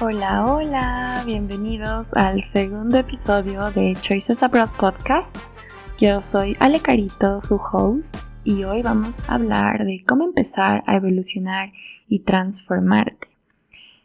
Hola, 0.00 0.46
hola, 0.46 1.24
bienvenidos 1.26 2.14
al 2.14 2.40
segundo 2.42 2.98
episodio 2.98 3.72
de 3.72 3.96
Choices 4.00 4.44
Abroad 4.44 4.70
Podcast. 4.78 5.36
Yo 5.98 6.20
soy 6.20 6.56
Ale 6.60 6.78
Carito, 6.78 7.40
su 7.40 7.56
host, 7.56 8.30
y 8.44 8.62
hoy 8.62 8.82
vamos 8.82 9.24
a 9.26 9.34
hablar 9.34 9.84
de 9.84 10.04
cómo 10.06 10.22
empezar 10.22 10.84
a 10.86 10.94
evolucionar 10.94 11.72
y 12.06 12.20
transformarte. 12.20 13.26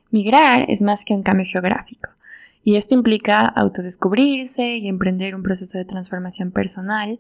Migrar 0.10 0.66
es 0.68 0.82
más 0.82 1.06
que 1.06 1.14
un 1.14 1.22
cambio 1.22 1.46
geográfico, 1.46 2.10
y 2.64 2.76
esto 2.78 2.96
implica 2.96 3.46
autodescubrirse 3.46 4.78
y 4.78 4.88
emprender 4.88 5.36
un 5.36 5.44
proceso 5.44 5.78
de 5.78 5.86
transformación 5.86 6.50
personal, 6.50 7.20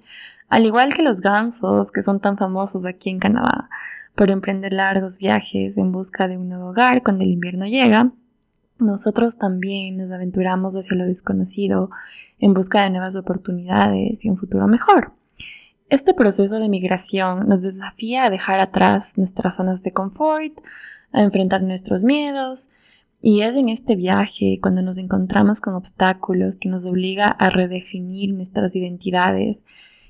al 0.49 0.65
igual 0.65 0.95
que 0.95 1.03
los 1.03 1.21
gansos 1.21 1.91
que 1.91 2.01
son 2.01 2.19
tan 2.19 2.39
famosos 2.39 2.85
aquí 2.85 3.11
en 3.11 3.19
Canadá, 3.19 3.69
por 4.15 4.31
emprender 4.31 4.73
largos 4.73 5.19
viajes 5.19 5.77
en 5.77 5.91
busca 5.91 6.27
de 6.27 6.37
un 6.39 6.49
nuevo 6.49 6.69
hogar 6.69 7.03
cuando 7.03 7.23
el 7.23 7.29
invierno 7.29 7.67
llega 7.67 8.11
nosotros 8.83 9.37
también 9.37 9.97
nos 9.97 10.11
aventuramos 10.11 10.75
hacia 10.75 10.97
lo 10.97 11.05
desconocido 11.05 11.89
en 12.39 12.53
busca 12.53 12.83
de 12.83 12.89
nuevas 12.89 13.15
oportunidades 13.15 14.23
y 14.23 14.29
un 14.29 14.37
futuro 14.37 14.67
mejor. 14.67 15.13
Este 15.89 16.13
proceso 16.13 16.59
de 16.59 16.69
migración 16.69 17.47
nos 17.47 17.63
desafía 17.63 18.25
a 18.25 18.29
dejar 18.29 18.59
atrás 18.59 19.17
nuestras 19.17 19.55
zonas 19.55 19.83
de 19.83 19.91
confort, 19.91 20.53
a 21.11 21.21
enfrentar 21.21 21.61
nuestros 21.61 22.03
miedos, 22.03 22.69
y 23.25 23.41
es 23.41 23.55
en 23.55 23.69
este 23.69 23.95
viaje 23.95 24.59
cuando 24.61 24.81
nos 24.81 24.97
encontramos 24.97 25.61
con 25.61 25.75
obstáculos 25.75 26.59
que 26.59 26.67
nos 26.67 26.85
obliga 26.85 27.27
a 27.29 27.49
redefinir 27.49 28.33
nuestras 28.33 28.75
identidades 28.75 29.63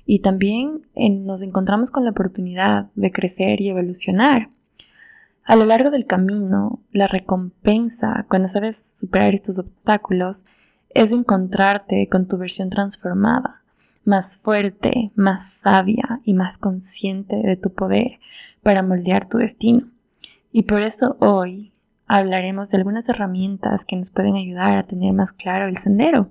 y 0.04 0.18
también 0.18 0.86
nos 0.96 1.42
encontramos 1.42 1.92
con 1.92 2.04
la 2.04 2.10
oportunidad 2.10 2.90
de 2.96 3.12
crecer 3.12 3.60
y 3.60 3.68
evolucionar. 3.68 4.50
A 5.44 5.56
lo 5.56 5.66
largo 5.66 5.90
del 5.90 6.06
camino, 6.06 6.80
la 6.90 7.06
recompensa 7.06 8.24
cuando 8.30 8.48
sabes 8.48 8.92
superar 8.94 9.34
estos 9.34 9.58
obstáculos 9.58 10.46
es 10.88 11.12
encontrarte 11.12 12.08
con 12.08 12.26
tu 12.28 12.38
versión 12.38 12.70
transformada, 12.70 13.62
más 14.04 14.38
fuerte, 14.38 15.12
más 15.16 15.50
sabia 15.50 16.20
y 16.24 16.32
más 16.32 16.56
consciente 16.56 17.36
de 17.36 17.56
tu 17.56 17.74
poder 17.74 18.20
para 18.62 18.82
moldear 18.82 19.28
tu 19.28 19.36
destino. 19.36 19.86
Y 20.50 20.62
por 20.62 20.80
eso 20.80 21.18
hoy 21.20 21.72
hablaremos 22.06 22.70
de 22.70 22.78
algunas 22.78 23.08
herramientas 23.10 23.84
que 23.84 23.96
nos 23.96 24.10
pueden 24.10 24.36
ayudar 24.36 24.78
a 24.78 24.86
tener 24.86 25.12
más 25.12 25.34
claro 25.34 25.66
el 25.66 25.76
sendero. 25.76 26.30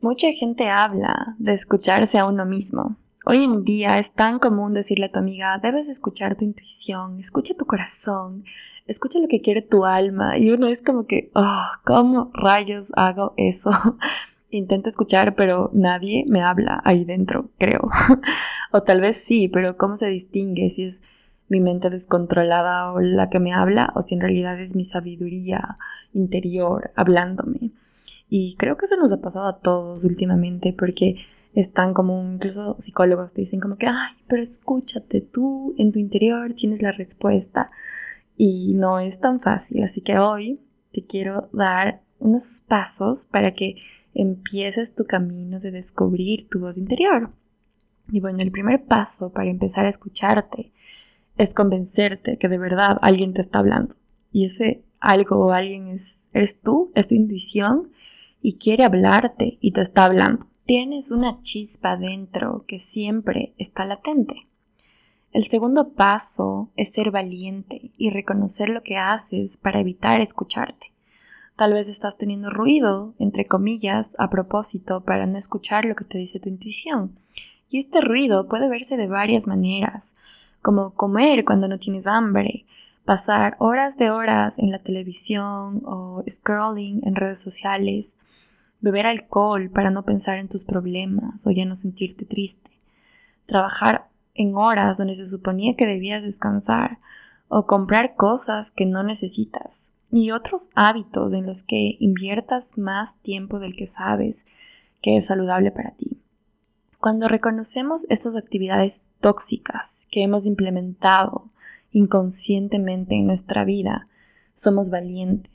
Mucha 0.00 0.28
gente 0.32 0.70
habla 0.70 1.34
de 1.38 1.52
escucharse 1.52 2.18
a 2.18 2.26
uno 2.26 2.46
mismo, 2.46 2.96
Hoy 3.26 3.42
en 3.42 3.64
día 3.64 3.98
es 3.98 4.12
tan 4.12 4.38
común 4.38 4.74
decirle 4.74 5.06
a 5.06 5.10
tu 5.10 5.18
amiga, 5.18 5.56
debes 5.56 5.88
escuchar 5.88 6.36
tu 6.36 6.44
intuición, 6.44 7.18
escucha 7.18 7.54
tu 7.54 7.64
corazón, 7.64 8.44
escucha 8.86 9.18
lo 9.18 9.28
que 9.28 9.40
quiere 9.40 9.62
tu 9.62 9.86
alma. 9.86 10.36
Y 10.36 10.50
uno 10.50 10.66
es 10.66 10.82
como 10.82 11.06
que, 11.06 11.30
oh, 11.34 11.64
¿cómo 11.86 12.30
rayos 12.34 12.92
hago 12.96 13.32
eso? 13.38 13.70
Intento 14.50 14.90
escuchar, 14.90 15.36
pero 15.36 15.70
nadie 15.72 16.26
me 16.28 16.42
habla 16.42 16.82
ahí 16.84 17.06
dentro, 17.06 17.48
creo. 17.56 17.88
o 18.72 18.82
tal 18.82 19.00
vez 19.00 19.16
sí, 19.16 19.48
pero 19.48 19.78
¿cómo 19.78 19.96
se 19.96 20.10
distingue 20.10 20.68
si 20.68 20.84
es 20.84 21.00
mi 21.48 21.60
mente 21.60 21.88
descontrolada 21.88 22.92
o 22.92 23.00
la 23.00 23.30
que 23.30 23.40
me 23.40 23.54
habla 23.54 23.90
o 23.94 24.02
si 24.02 24.16
en 24.16 24.20
realidad 24.20 24.60
es 24.60 24.76
mi 24.76 24.84
sabiduría 24.84 25.78
interior 26.12 26.92
hablándome? 26.94 27.70
Y 28.28 28.56
creo 28.56 28.76
que 28.76 28.84
eso 28.84 28.98
nos 28.98 29.12
ha 29.12 29.22
pasado 29.22 29.46
a 29.46 29.60
todos 29.60 30.04
últimamente 30.04 30.74
porque 30.74 31.24
es 31.54 31.72
tan 31.72 31.94
común, 31.94 32.34
incluso 32.34 32.76
psicólogos 32.80 33.32
te 33.32 33.42
dicen 33.42 33.60
como 33.60 33.76
que, 33.76 33.86
ay, 33.86 34.14
pero 34.26 34.42
escúchate, 34.42 35.20
tú 35.20 35.74
en 35.78 35.92
tu 35.92 35.98
interior 35.98 36.52
tienes 36.52 36.82
la 36.82 36.92
respuesta 36.92 37.70
y 38.36 38.74
no 38.74 38.98
es 38.98 39.20
tan 39.20 39.38
fácil, 39.38 39.82
así 39.84 40.00
que 40.00 40.18
hoy 40.18 40.60
te 40.92 41.04
quiero 41.04 41.48
dar 41.52 42.02
unos 42.18 42.64
pasos 42.66 43.26
para 43.26 43.52
que 43.52 43.76
empieces 44.14 44.94
tu 44.94 45.04
camino 45.04 45.60
de 45.60 45.70
descubrir 45.70 46.48
tu 46.48 46.60
voz 46.60 46.78
interior. 46.78 47.30
Y 48.10 48.20
bueno, 48.20 48.38
el 48.40 48.50
primer 48.50 48.84
paso 48.84 49.32
para 49.32 49.50
empezar 49.50 49.86
a 49.86 49.88
escucharte 49.88 50.72
es 51.36 51.54
convencerte 51.54 52.38
que 52.38 52.48
de 52.48 52.58
verdad 52.58 52.98
alguien 53.00 53.32
te 53.32 53.40
está 53.40 53.60
hablando. 53.60 53.94
Y 54.32 54.46
ese 54.46 54.84
algo 55.00 55.36
o 55.36 55.52
alguien 55.52 55.88
es, 55.88 56.20
eres 56.32 56.60
tú, 56.60 56.92
es 56.94 57.08
tu 57.08 57.14
intuición 57.14 57.90
y 58.40 58.54
quiere 58.58 58.84
hablarte 58.84 59.58
y 59.60 59.72
te 59.72 59.80
está 59.80 60.04
hablando. 60.04 60.46
Tienes 60.66 61.10
una 61.10 61.42
chispa 61.42 61.98
dentro 61.98 62.64
que 62.66 62.78
siempre 62.78 63.52
está 63.58 63.84
latente. 63.84 64.48
El 65.30 65.44
segundo 65.44 65.92
paso 65.92 66.70
es 66.74 66.90
ser 66.94 67.10
valiente 67.10 67.92
y 67.98 68.08
reconocer 68.08 68.70
lo 68.70 68.82
que 68.82 68.96
haces 68.96 69.58
para 69.58 69.80
evitar 69.80 70.22
escucharte. 70.22 70.94
Tal 71.54 71.74
vez 71.74 71.90
estás 71.90 72.16
teniendo 72.16 72.48
ruido, 72.48 73.14
entre 73.18 73.44
comillas, 73.44 74.16
a 74.18 74.30
propósito 74.30 75.04
para 75.04 75.26
no 75.26 75.36
escuchar 75.36 75.84
lo 75.84 75.94
que 75.96 76.06
te 76.06 76.16
dice 76.16 76.40
tu 76.40 76.48
intuición. 76.48 77.18
Y 77.68 77.78
este 77.78 78.00
ruido 78.00 78.48
puede 78.48 78.70
verse 78.70 78.96
de 78.96 79.06
varias 79.06 79.46
maneras, 79.46 80.04
como 80.62 80.94
comer 80.94 81.44
cuando 81.44 81.68
no 81.68 81.76
tienes 81.76 82.06
hambre, 82.06 82.64
pasar 83.04 83.56
horas 83.58 83.98
de 83.98 84.10
horas 84.10 84.54
en 84.56 84.70
la 84.70 84.78
televisión 84.78 85.82
o 85.84 86.24
scrolling 86.26 87.06
en 87.06 87.16
redes 87.16 87.40
sociales, 87.40 88.16
beber 88.80 89.06
alcohol 89.06 89.70
para 89.70 89.90
no 89.90 90.04
pensar 90.04 90.38
en 90.38 90.48
tus 90.48 90.64
problemas 90.64 91.46
o 91.46 91.50
ya 91.50 91.64
no 91.64 91.74
sentirte 91.74 92.24
triste, 92.24 92.70
trabajar 93.46 94.08
en 94.34 94.54
horas 94.56 94.98
donde 94.98 95.14
se 95.14 95.26
suponía 95.26 95.76
que 95.76 95.86
debías 95.86 96.22
descansar 96.22 96.98
o 97.48 97.66
comprar 97.66 98.16
cosas 98.16 98.70
que 98.70 98.86
no 98.86 99.02
necesitas 99.02 99.92
y 100.10 100.30
otros 100.30 100.70
hábitos 100.74 101.32
en 101.32 101.46
los 101.46 101.62
que 101.62 101.96
inviertas 101.98 102.76
más 102.76 103.18
tiempo 103.18 103.58
del 103.58 103.74
que 103.74 103.86
sabes 103.86 104.46
que 105.02 105.16
es 105.16 105.26
saludable 105.26 105.70
para 105.70 105.92
ti. 105.92 106.20
Cuando 107.00 107.28
reconocemos 107.28 108.06
estas 108.08 108.34
actividades 108.34 109.10
tóxicas 109.20 110.06
que 110.10 110.22
hemos 110.22 110.46
implementado 110.46 111.48
inconscientemente 111.92 113.14
en 113.14 113.26
nuestra 113.26 113.64
vida, 113.64 114.06
somos 114.54 114.90
valientes 114.90 115.53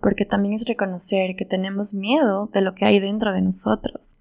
porque 0.00 0.24
también 0.24 0.54
es 0.54 0.64
reconocer 0.66 1.34
que 1.36 1.44
tenemos 1.44 1.94
miedo 1.94 2.48
de 2.52 2.60
lo 2.60 2.74
que 2.74 2.84
hay 2.84 3.00
dentro 3.00 3.32
de 3.32 3.42
nosotros. 3.42 4.14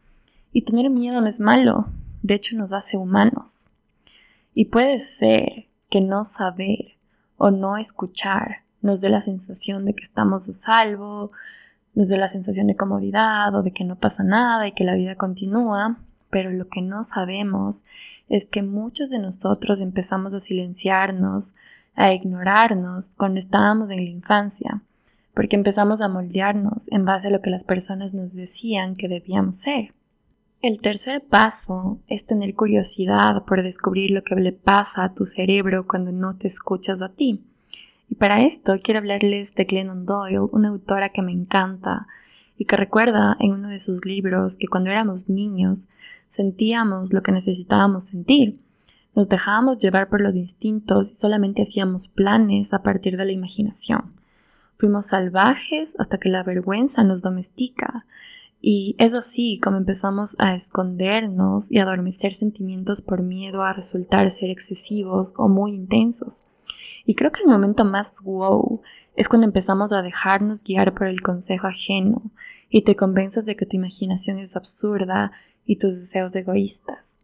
Y 0.52 0.64
tener 0.64 0.90
miedo 0.90 1.22
no 1.22 1.28
es 1.28 1.40
malo, 1.40 1.88
de 2.24 2.34
hecho 2.34 2.56
nos 2.56 2.74
hace 2.74 2.98
humanos. 2.98 3.68
Y 4.54 4.66
puede 4.66 5.00
ser 5.00 5.68
que 5.90 6.02
no 6.02 6.26
saber 6.26 6.98
o 7.38 7.52
no 7.52 7.78
escuchar 7.78 8.64
nos 8.82 9.02
dé 9.02 9.10
la 9.10 9.22
sensación 9.22 9.86
de 9.86 9.94
que 9.94 10.04
estamos 10.04 10.50
a 10.50 10.54
salvo, 10.54 11.32
nos 11.94 12.08
dé 12.08 12.18
la 12.18 12.28
sensación 12.28 12.68
de 12.68 12.76
comodidad 12.76 13.54
o 13.56 13.64
de 13.64 13.72
que 13.72 13.84
no 13.84 13.98
pasa 13.98 14.24
nada 14.24 14.68
y 14.68 14.72
que 14.72 14.84
la 14.84 14.96
vida 14.96 15.16
continúa, 15.16 16.00
pero 16.30 16.52
lo 16.52 16.68
que 16.68 16.82
no 16.82 17.04
sabemos 17.04 17.86
es 18.30 18.46
que 18.46 18.64
muchos 18.64 19.10
de 19.10 19.20
nosotros 19.20 19.82
empezamos 19.82 20.34
a 20.34 20.40
silenciarnos, 20.40 21.56
a 21.96 22.14
ignorarnos 22.14 23.16
cuando 23.16 23.40
estábamos 23.40 23.90
en 23.90 24.04
la 24.04 24.10
infancia 24.10 24.82
porque 25.38 25.56
empezamos 25.56 26.02
a 26.02 26.10
moldearnos 26.10 26.92
en 26.92 27.06
base 27.06 27.28
a 27.28 27.30
lo 27.30 27.42
que 27.42 27.52
las 27.52 27.64
personas 27.64 28.16
nos 28.16 28.34
decían 28.34 28.96
que 28.96 29.08
debíamos 29.08 29.58
ser. 29.58 29.94
El 30.64 30.82
tercer 30.82 31.24
paso 31.24 32.00
es 32.10 32.26
tener 32.26 32.56
curiosidad 32.56 33.46
por 33.46 33.62
descubrir 33.62 34.10
lo 34.10 34.24
que 34.24 34.34
le 34.34 34.52
pasa 34.52 35.04
a 35.04 35.14
tu 35.14 35.28
cerebro 35.28 35.86
cuando 35.86 36.12
no 36.12 36.36
te 36.36 36.48
escuchas 36.48 37.04
a 37.04 37.10
ti. 37.10 37.44
Y 38.10 38.16
para 38.16 38.42
esto 38.42 38.78
quiero 38.82 38.98
hablarles 38.98 39.54
de 39.54 39.66
Glennon 39.66 40.08
Doyle, 40.08 40.50
una 40.52 40.70
autora 40.70 41.10
que 41.10 41.22
me 41.22 41.34
encanta 41.34 42.08
y 42.58 42.66
que 42.66 42.76
recuerda 42.76 43.38
en 43.40 43.54
uno 43.54 43.70
de 43.70 43.78
sus 43.78 44.06
libros 44.06 44.58
que 44.58 44.66
cuando 44.66 44.90
éramos 44.90 45.30
niños 45.30 45.88
sentíamos 46.28 47.14
lo 47.14 47.22
que 47.22 47.32
necesitábamos 47.32 48.06
sentir. 48.06 48.60
Nos 49.14 49.30
dejábamos 49.30 49.78
llevar 49.78 50.10
por 50.10 50.20
los 50.20 50.34
instintos 50.34 51.12
y 51.12 51.14
solamente 51.14 51.62
hacíamos 51.62 52.08
planes 52.08 52.74
a 52.74 52.82
partir 52.82 53.18
de 53.18 53.26
la 53.26 53.34
imaginación. 53.34 54.17
Fuimos 54.78 55.08
salvajes 55.08 55.96
hasta 55.98 56.20
que 56.20 56.30
la 56.30 56.44
vergüenza 56.44 57.04
nos 57.04 57.22
domestica. 57.22 58.06
Y 58.62 58.96
es 59.00 59.14
así 59.14 59.60
como 59.60 59.78
empezamos 59.78 60.36
a 60.40 60.56
escondernos 60.56 61.72
y 61.72 61.80
adormecer 61.80 62.34
sentimientos 62.34 63.02
por 63.02 63.24
miedo 63.24 63.64
a 63.64 63.74
resultar 63.74 64.30
ser 64.30 64.50
excesivos 64.50 65.34
o 65.38 65.48
muy 65.48 65.74
intensos. 65.74 66.44
Y 67.06 67.16
creo 67.16 67.32
que 67.32 67.42
el 67.42 67.50
momento 67.50 67.86
más 67.86 68.22
wow 68.24 68.82
es 69.16 69.30
cuando 69.30 69.48
empezamos 69.48 69.94
a 69.94 70.02
dejarnos 70.02 70.64
guiar 70.64 70.94
por 70.94 71.08
el 71.08 71.22
consejo 71.22 71.68
ajeno 71.68 72.32
y 72.70 72.84
te 72.84 72.96
convences 72.96 73.46
de 73.46 73.56
que 73.56 73.66
tu 73.66 73.78
imaginación 73.78 74.38
es 74.38 74.56
absurda 74.56 75.32
y 75.66 75.78
tus 75.78 75.96
deseos 75.96 76.36
egoístas. 76.36 77.18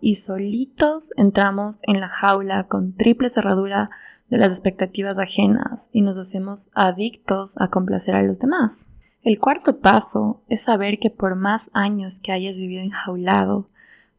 Y 0.00 0.14
solitos 0.14 1.10
entramos 1.16 1.80
en 1.82 2.00
la 2.00 2.08
jaula 2.08 2.68
con 2.68 2.94
triple 2.94 3.28
cerradura 3.28 3.90
de 4.30 4.38
las 4.38 4.52
expectativas 4.52 5.18
ajenas 5.18 5.90
y 5.92 6.02
nos 6.02 6.16
hacemos 6.16 6.70
adictos 6.72 7.56
a 7.60 7.68
complacer 7.68 8.14
a 8.14 8.22
los 8.22 8.38
demás. 8.38 8.86
El 9.22 9.38
cuarto 9.38 9.80
paso 9.80 10.40
es 10.48 10.62
saber 10.62 10.98
que 10.98 11.10
por 11.10 11.34
más 11.34 11.68
años 11.74 12.20
que 12.20 12.32
hayas 12.32 12.58
vivido 12.58 12.82
enjaulado, 12.82 13.68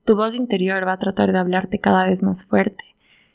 tu 0.05 0.15
voz 0.15 0.35
interior 0.35 0.85
va 0.85 0.93
a 0.93 0.99
tratar 0.99 1.31
de 1.31 1.39
hablarte 1.39 1.79
cada 1.79 2.05
vez 2.05 2.21
más 2.21 2.45
fuerte 2.45 2.83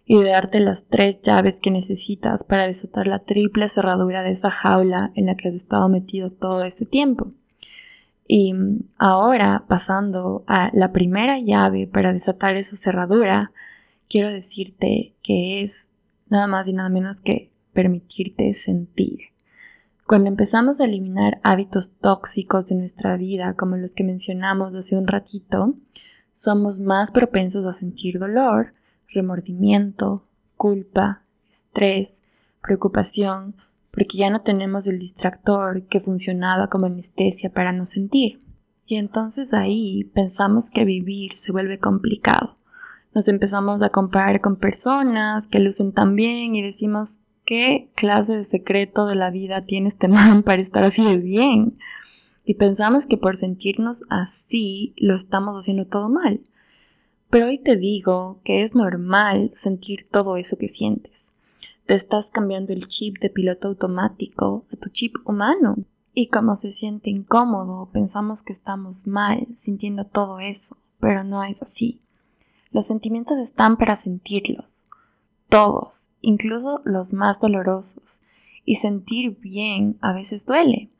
y 0.05 0.21
de 0.21 0.31
darte 0.31 0.61
las 0.61 0.85
tres 0.85 1.21
llaves 1.21 1.57
que 1.61 1.73
necesitas 1.73 2.45
para 2.45 2.67
desatar 2.67 3.09
la 3.09 3.21
triple 3.21 3.69
cerradura 3.69 4.23
de 4.23 4.31
esa 4.31 4.51
jaula 4.51 5.11
en 5.17 5.27
la 5.27 5.35
que 5.35 5.49
has 5.49 5.55
estado 5.55 5.89
metido 5.89 6.31
todo 6.31 6.63
este 6.63 6.85
tiempo. 6.85 7.33
Y 8.29 8.55
ahora, 8.99 9.65
pasando 9.69 10.45
a 10.47 10.71
la 10.73 10.93
primera 10.93 11.39
llave 11.41 11.89
para 11.89 12.13
desatar 12.13 12.57
esa 12.57 12.77
cerradura, 12.77 13.53
quiero 14.09 14.31
decirte 14.31 15.15
que 15.23 15.63
es 15.63 15.86
nada 16.29 16.47
más 16.47 16.69
y 16.69 16.73
nada 16.73 16.89
menos 16.89 17.21
que 17.21 17.53
permitirte 17.73 18.53
sentir. 18.53 19.21
Cuando 20.07 20.29
empezamos 20.29 20.81
a 20.81 20.85
eliminar 20.85 21.41
hábitos 21.43 21.95
tóxicos 21.95 22.67
de 22.67 22.77
nuestra 22.77 23.17
vida, 23.17 23.55
como 23.55 23.77
los 23.77 23.93
que 23.93 24.05
mencionamos 24.05 24.75
hace 24.75 24.97
un 24.97 25.07
ratito, 25.07 25.75
somos 26.33 26.79
más 26.79 27.11
propensos 27.11 27.65
a 27.67 27.73
sentir 27.73 28.19
dolor, 28.19 28.73
remordimiento, 29.09 30.29
culpa, 30.57 31.25
estrés, 31.49 32.23
preocupación, 32.63 33.57
porque 33.91 34.19
ya 34.19 34.31
no 34.31 34.43
tenemos 34.43 34.87
el 34.87 34.99
distractor 34.99 35.87
que 35.87 36.01
funcionaba 36.01 36.69
como 36.69 36.87
anestesia 36.87 37.51
para 37.51 37.73
no 37.73 37.87
sentir. 37.87 38.39
Y 38.85 38.97
entonces 38.97 39.55
ahí 39.55 40.05
pensamos 40.15 40.71
que 40.71 40.85
vivir 40.85 41.37
se 41.37 41.51
vuelve 41.51 41.79
complicado. 41.79 42.57
Nos 43.17 43.29
empezamos 43.29 43.81
a 43.81 43.89
comparar 43.89 44.43
con 44.43 44.57
personas 44.57 45.47
que 45.47 45.59
lucen 45.59 45.93
tan 45.93 46.17
bien 46.17 46.55
y 46.55 46.61
decimos, 46.61 47.19
¿qué 47.47 47.91
clase 47.97 48.37
de 48.37 48.45
secreto 48.45 49.07
de 49.07 49.15
la 49.15 49.31
vida 49.31 49.63
tiene 49.63 49.89
este 49.89 50.07
man 50.09 50.43
para 50.43 50.61
estar 50.61 50.85
así 50.85 51.03
de 51.03 51.17
bien? 51.17 51.79
Y 52.45 52.57
pensamos 52.57 53.07
que 53.07 53.17
por 53.17 53.39
sentirnos 53.39 54.03
así 54.11 54.93
lo 54.99 55.15
estamos 55.15 55.59
haciendo 55.59 55.87
todo 55.87 56.11
mal. 56.11 56.43
Pero 57.31 57.47
hoy 57.47 57.57
te 57.57 57.77
digo 57.77 58.43
que 58.45 58.61
es 58.61 58.75
normal 58.75 59.51
sentir 59.55 60.07
todo 60.11 60.37
eso 60.37 60.59
que 60.59 60.69
sientes. 60.69 61.33
Te 61.87 61.95
estás 61.95 62.27
cambiando 62.27 62.75
el 62.75 62.87
chip 62.87 63.19
de 63.19 63.31
piloto 63.31 63.69
automático 63.69 64.67
a 64.71 64.77
tu 64.77 64.91
chip 64.91 65.17
humano. 65.25 65.79
Y 66.13 66.27
como 66.27 66.55
se 66.55 66.71
siente 66.71 67.09
incómodo, 67.09 67.89
pensamos 67.91 68.43
que 68.43 68.53
estamos 68.53 69.07
mal 69.07 69.47
sintiendo 69.57 70.05
todo 70.05 70.39
eso, 70.39 70.77
pero 71.01 71.25
no 71.25 71.43
es 71.43 71.63
así. 71.63 72.03
Los 72.71 72.87
sentimientos 72.87 73.39
están 73.39 73.77
para 73.77 73.97
sentirlos 73.97 74.87
todos, 75.49 76.11
incluso 76.21 76.81
los 76.85 77.13
más 77.13 77.41
dolorosos, 77.41 78.23
y 78.65 78.77
sentir 78.77 79.39
bien 79.39 79.97
a 80.01 80.13
veces 80.13 80.45
duele. 80.45 80.91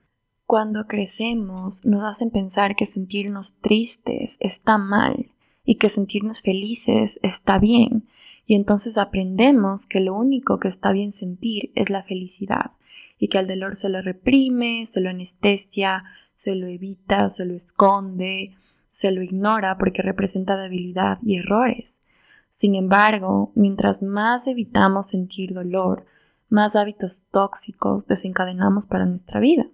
Cuando 0.47 0.87
crecemos 0.87 1.85
nos 1.85 2.05
hacen 2.05 2.31
pensar 2.31 2.77
que 2.77 2.87
sentirnos 2.87 3.57
tristes 3.61 4.37
está 4.39 4.79
mal 4.79 5.33
y 5.65 5.75
que 5.77 5.89
sentirnos 5.89 6.43
felices 6.43 7.19
está 7.23 7.59
bien, 7.59 8.09
y 8.47 8.55
entonces 8.55 8.97
aprendemos 8.97 9.87
que 9.87 9.99
lo 9.99 10.15
único 10.15 10.61
que 10.61 10.69
está 10.69 10.93
bien 10.93 11.11
sentir 11.11 11.73
es 11.75 11.91
la 11.91 12.05
felicidad, 12.05 12.71
y 13.19 13.27
que 13.29 13.39
al 13.39 13.49
dolor 13.49 13.75
se 13.75 13.89
lo 13.89 14.01
reprime, 14.01 14.87
se 14.87 15.01
lo 15.01 15.11
anestesia, 15.11 16.05
se 16.35 16.55
lo 16.55 16.69
evita, 16.69 17.29
se 17.31 17.45
lo 17.45 17.55
esconde, 17.55 18.57
se 18.87 19.11
lo 19.13 19.23
ignora 19.23 19.79
porque 19.79 20.03
representa 20.03 20.57
debilidad 20.57 21.19
y 21.23 21.39
errores. 21.39 22.01
Sin 22.49 22.75
embargo, 22.75 23.53
mientras 23.55 24.03
más 24.03 24.47
evitamos 24.47 25.09
sentir 25.09 25.53
dolor, 25.53 26.07
más 26.49 26.77
hábitos 26.77 27.27
tóxicos 27.31 28.07
desencadenamos 28.07 28.87
para 28.87 29.07
nuestra 29.07 29.41
vida. 29.41 29.67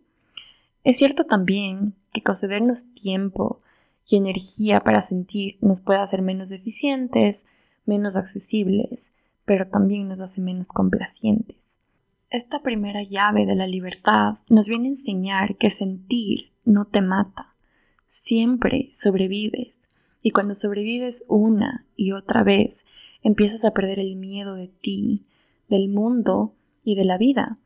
Es 0.85 0.99
cierto 0.99 1.25
también 1.25 1.95
que 2.11 2.23
concedernos 2.23 2.93
tiempo 2.95 3.61
y 4.09 4.17
energía 4.17 4.81
para 4.81 5.01
sentir 5.01 5.59
nos 5.61 5.81
puede 5.81 6.01
hacer 6.01 6.23
menos 6.23 6.51
eficientes, 6.51 7.47
menos 7.87 8.17
accesibles, 8.17 9.13
pero 9.45 9.69
también 9.69 10.09
nos 10.09 10.21
hace 10.21 10.41
menos 10.41 10.69
complacientes. 10.69 11.63
Esta 12.31 12.63
primera 12.63 13.03
llave 13.03 13.47
de 13.47 13.55
la 13.55 13.67
libertad 13.67 14.39
nos 14.49 14.69
viene 14.69 14.89
a 14.89 14.93
enseñar 14.93 15.57
que 15.57 15.71
sentir 15.71 16.53
no 16.65 16.87
te 16.87 17.03
mata, 17.03 17.52
siempre 18.13 18.91
sobrevives 18.93 19.79
y 20.21 20.33
cuando 20.33 20.55
sobrevives 20.55 21.25
una 21.29 21.87
y 21.97 22.13
otra 22.13 22.45
vez, 22.45 22.85
empiezas 23.23 23.65
a 23.65 23.71
perder 23.71 23.99
el 23.99 24.17
miedo 24.17 24.55
de 24.55 24.69
ti, 24.69 25.25
del 25.71 25.89
mundo 25.89 26.55
y 26.85 26.95
de 26.95 27.07
la 27.07 27.17
vida. 27.17 27.59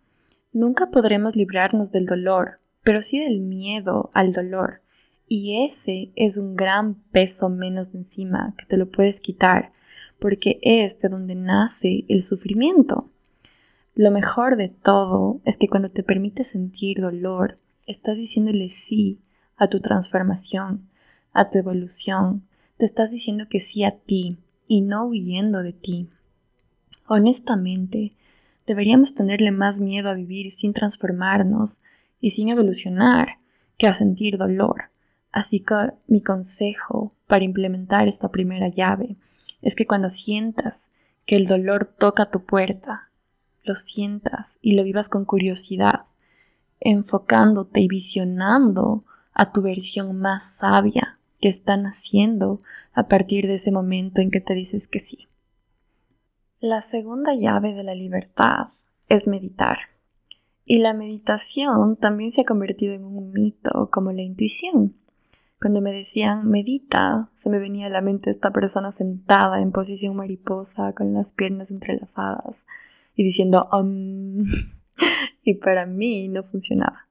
Nunca 0.52 0.92
podremos 0.92 1.34
librarnos 1.34 1.90
del 1.90 2.06
dolor, 2.06 2.60
pero 2.84 3.02
sí 3.02 3.18
del 3.18 3.40
miedo 3.40 4.10
al 4.14 4.32
dolor. 4.32 4.82
Y 5.26 5.64
ese 5.64 6.12
es 6.14 6.38
un 6.38 6.54
gran 6.54 6.94
peso 6.94 7.48
menos 7.48 7.90
de 7.90 7.98
encima 7.98 8.54
que 8.56 8.66
te 8.66 8.76
lo 8.76 8.88
puedes 8.88 9.18
quitar, 9.18 9.72
porque 10.20 10.60
es 10.62 11.00
de 11.00 11.08
donde 11.08 11.34
nace 11.34 12.04
el 12.08 12.22
sufrimiento. 12.22 13.10
Lo 13.96 14.12
mejor 14.12 14.56
de 14.56 14.68
todo 14.68 15.40
es 15.44 15.58
que 15.58 15.66
cuando 15.68 15.90
te 15.90 16.04
permites 16.04 16.46
sentir 16.46 17.00
dolor, 17.00 17.58
estás 17.86 18.16
diciéndole 18.16 18.68
sí 18.68 19.18
a 19.56 19.68
tu 19.68 19.80
transformación, 19.80 20.88
a 21.32 21.50
tu 21.50 21.58
evolución, 21.58 22.46
te 22.76 22.84
estás 22.84 23.10
diciendo 23.10 23.46
que 23.48 23.60
sí 23.60 23.84
a 23.84 23.92
ti 23.92 24.38
y 24.66 24.82
no 24.82 25.06
huyendo 25.06 25.62
de 25.62 25.72
ti. 25.72 26.08
Honestamente, 27.06 28.10
deberíamos 28.66 29.14
tenerle 29.14 29.50
más 29.50 29.80
miedo 29.80 30.10
a 30.10 30.14
vivir 30.14 30.50
sin 30.50 30.72
transformarnos 30.72 31.80
y 32.20 32.30
sin 32.30 32.48
evolucionar 32.48 33.38
que 33.78 33.86
a 33.86 33.94
sentir 33.94 34.38
dolor. 34.38 34.90
Así 35.32 35.60
que 35.60 35.92
mi 36.06 36.22
consejo 36.22 37.14
para 37.26 37.44
implementar 37.44 38.08
esta 38.08 38.30
primera 38.30 38.68
llave 38.68 39.16
es 39.62 39.74
que 39.74 39.86
cuando 39.86 40.08
sientas 40.08 40.90
que 41.24 41.36
el 41.36 41.46
dolor 41.46 41.94
toca 41.98 42.26
tu 42.26 42.44
puerta, 42.44 43.10
lo 43.64 43.74
sientas 43.74 44.58
y 44.62 44.74
lo 44.74 44.84
vivas 44.84 45.08
con 45.08 45.24
curiosidad, 45.24 46.02
enfocándote 46.80 47.80
y 47.80 47.88
visionando 47.88 49.04
a 49.38 49.52
tu 49.52 49.60
versión 49.60 50.18
más 50.18 50.56
sabia 50.56 51.18
que 51.40 51.48
están 51.48 51.84
haciendo 51.84 52.58
a 52.94 53.06
partir 53.06 53.46
de 53.46 53.54
ese 53.54 53.70
momento 53.70 54.22
en 54.22 54.30
que 54.30 54.40
te 54.40 54.54
dices 54.54 54.88
que 54.88 54.98
sí. 54.98 55.28
La 56.58 56.80
segunda 56.80 57.34
llave 57.34 57.74
de 57.74 57.84
la 57.84 57.94
libertad 57.94 58.68
es 59.10 59.28
meditar. 59.28 59.76
Y 60.64 60.78
la 60.78 60.94
meditación 60.94 61.96
también 61.96 62.32
se 62.32 62.40
ha 62.40 62.44
convertido 62.44 62.94
en 62.94 63.04
un 63.04 63.30
mito 63.30 63.90
como 63.92 64.10
la 64.10 64.22
intuición. 64.22 64.96
Cuando 65.60 65.82
me 65.82 65.92
decían 65.92 66.48
medita, 66.48 67.26
se 67.34 67.50
me 67.50 67.58
venía 67.58 67.88
a 67.88 67.90
la 67.90 68.00
mente 68.00 68.30
esta 68.30 68.52
persona 68.52 68.90
sentada 68.90 69.60
en 69.60 69.70
posición 69.70 70.16
mariposa 70.16 70.94
con 70.94 71.12
las 71.12 71.34
piernas 71.34 71.70
entrelazadas 71.70 72.64
y 73.14 73.22
diciendo 73.22 73.68
y 75.42 75.54
para 75.54 75.84
mí 75.84 76.28
no 76.28 76.42
funcionaba. 76.42 77.05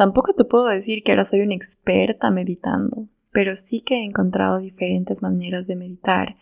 Tampoco 0.00 0.32
te 0.32 0.46
puedo 0.46 0.64
decir 0.64 1.02
que 1.02 1.12
ahora 1.12 1.26
soy 1.26 1.42
una 1.42 1.52
experta 1.52 2.30
meditando, 2.30 3.06
pero 3.32 3.54
sí 3.54 3.82
que 3.82 3.96
he 3.96 4.02
encontrado 4.02 4.58
diferentes 4.58 5.20
maneras 5.20 5.66
de 5.66 5.76
meditar 5.76 6.36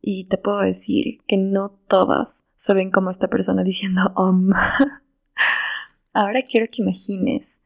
y 0.00 0.24
te 0.24 0.36
puedo 0.36 0.58
decir 0.58 1.20
que 1.28 1.36
no 1.36 1.70
todas 1.86 2.42
se 2.56 2.74
ven 2.74 2.90
como 2.90 3.10
esta 3.10 3.28
persona 3.28 3.62
diciendo 3.62 4.12
om. 4.16 4.50
Ahora 6.12 6.42
quiero 6.42 6.66
que 6.66 6.82
imagines 6.82 7.60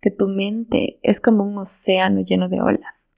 que 0.00 0.10
tu 0.10 0.28
mente 0.28 0.98
es 1.02 1.20
como 1.20 1.44
un 1.44 1.58
océano 1.58 2.22
lleno 2.22 2.48
de 2.48 2.62
olas. 2.62 3.10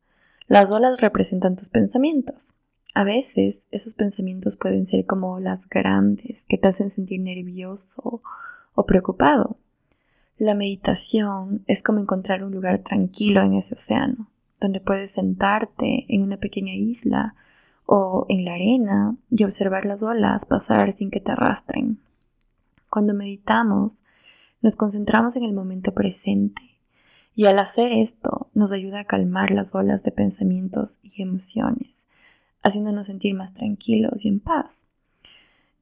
Las 0.49 0.73
olas 0.73 1.01
representan 1.01 1.55
tus 1.55 1.69
pensamientos. 1.69 2.53
A 2.95 3.05
veces 3.05 3.69
esos 3.71 3.95
pensamientos 3.95 4.57
pueden 4.57 4.87
ser 4.87 5.07
como 5.07 5.35
olas 5.35 5.69
grandes 5.69 6.47
que 6.47 6.59
te 6.59 6.67
hacen 6.67 6.91
sentir 6.91 7.21
nervioso 7.21 8.23
o 8.75 8.87
preocupado. 8.87 9.61
La 10.41 10.55
meditación 10.55 11.65
es 11.67 11.83
como 11.83 11.99
encontrar 11.99 12.43
un 12.45 12.53
lugar 12.53 12.79
tranquilo 12.79 13.43
en 13.43 13.53
ese 13.53 13.75
océano, 13.75 14.31
donde 14.59 14.81
puedes 14.81 15.11
sentarte 15.11 16.07
en 16.09 16.23
una 16.23 16.39
pequeña 16.39 16.73
isla 16.73 17.35
o 17.85 18.25
en 18.31 18.47
la 18.47 18.55
arena 18.55 19.19
y 19.29 19.45
observar 19.45 19.85
las 19.85 20.03
olas 20.03 20.47
pasar 20.47 20.93
sin 20.93 21.11
que 21.11 21.21
te 21.21 21.33
arrastren. 21.33 22.01
Cuando 22.89 23.13
meditamos, 23.13 24.03
nos 24.63 24.77
concentramos 24.77 25.37
en 25.37 25.45
el 25.45 25.53
momento 25.53 25.93
presente 25.93 26.63
y 27.35 27.45
al 27.45 27.59
hacer 27.59 27.93
esto 27.93 28.49
nos 28.55 28.73
ayuda 28.73 29.01
a 29.01 29.05
calmar 29.05 29.51
las 29.51 29.75
olas 29.75 30.05
de 30.05 30.13
pensamientos 30.13 31.01
y 31.03 31.21
emociones, 31.21 32.09
haciéndonos 32.63 33.09
sentir 33.09 33.35
más 33.37 33.53
tranquilos 33.53 34.25
y 34.25 34.29
en 34.29 34.41
paz. 34.41 34.87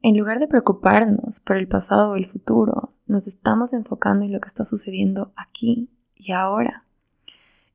En 0.03 0.19
lugar 0.19 0.41
de 0.41 0.49
preocuparnos 0.49 1.39
por 1.39 1.59
el 1.59 1.69
pasado 1.69 2.11
o 2.11 2.17
el 2.17 2.27
futuro, 2.27 2.93
nos 3.09 3.27
estamos 3.27 3.73
enfocando 3.73 4.25
en 4.25 4.33
lo 4.33 4.41
que 4.41 4.49
está 4.49 4.65
sucediendo 4.65 5.33
aquí 5.35 5.89
y 6.15 6.33
ahora. 6.33 6.85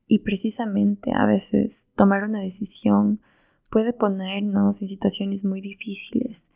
Y 0.06 0.20
precisamente 0.20 1.12
a 1.14 1.26
veces 1.26 1.88
tomar 1.96 2.24
una 2.24 2.40
decisión 2.40 3.20
puede 3.68 3.92
ponernos 3.92 4.80
en 4.80 4.88
situaciones 4.88 5.44
muy 5.44 5.60
difíciles. 5.60 6.48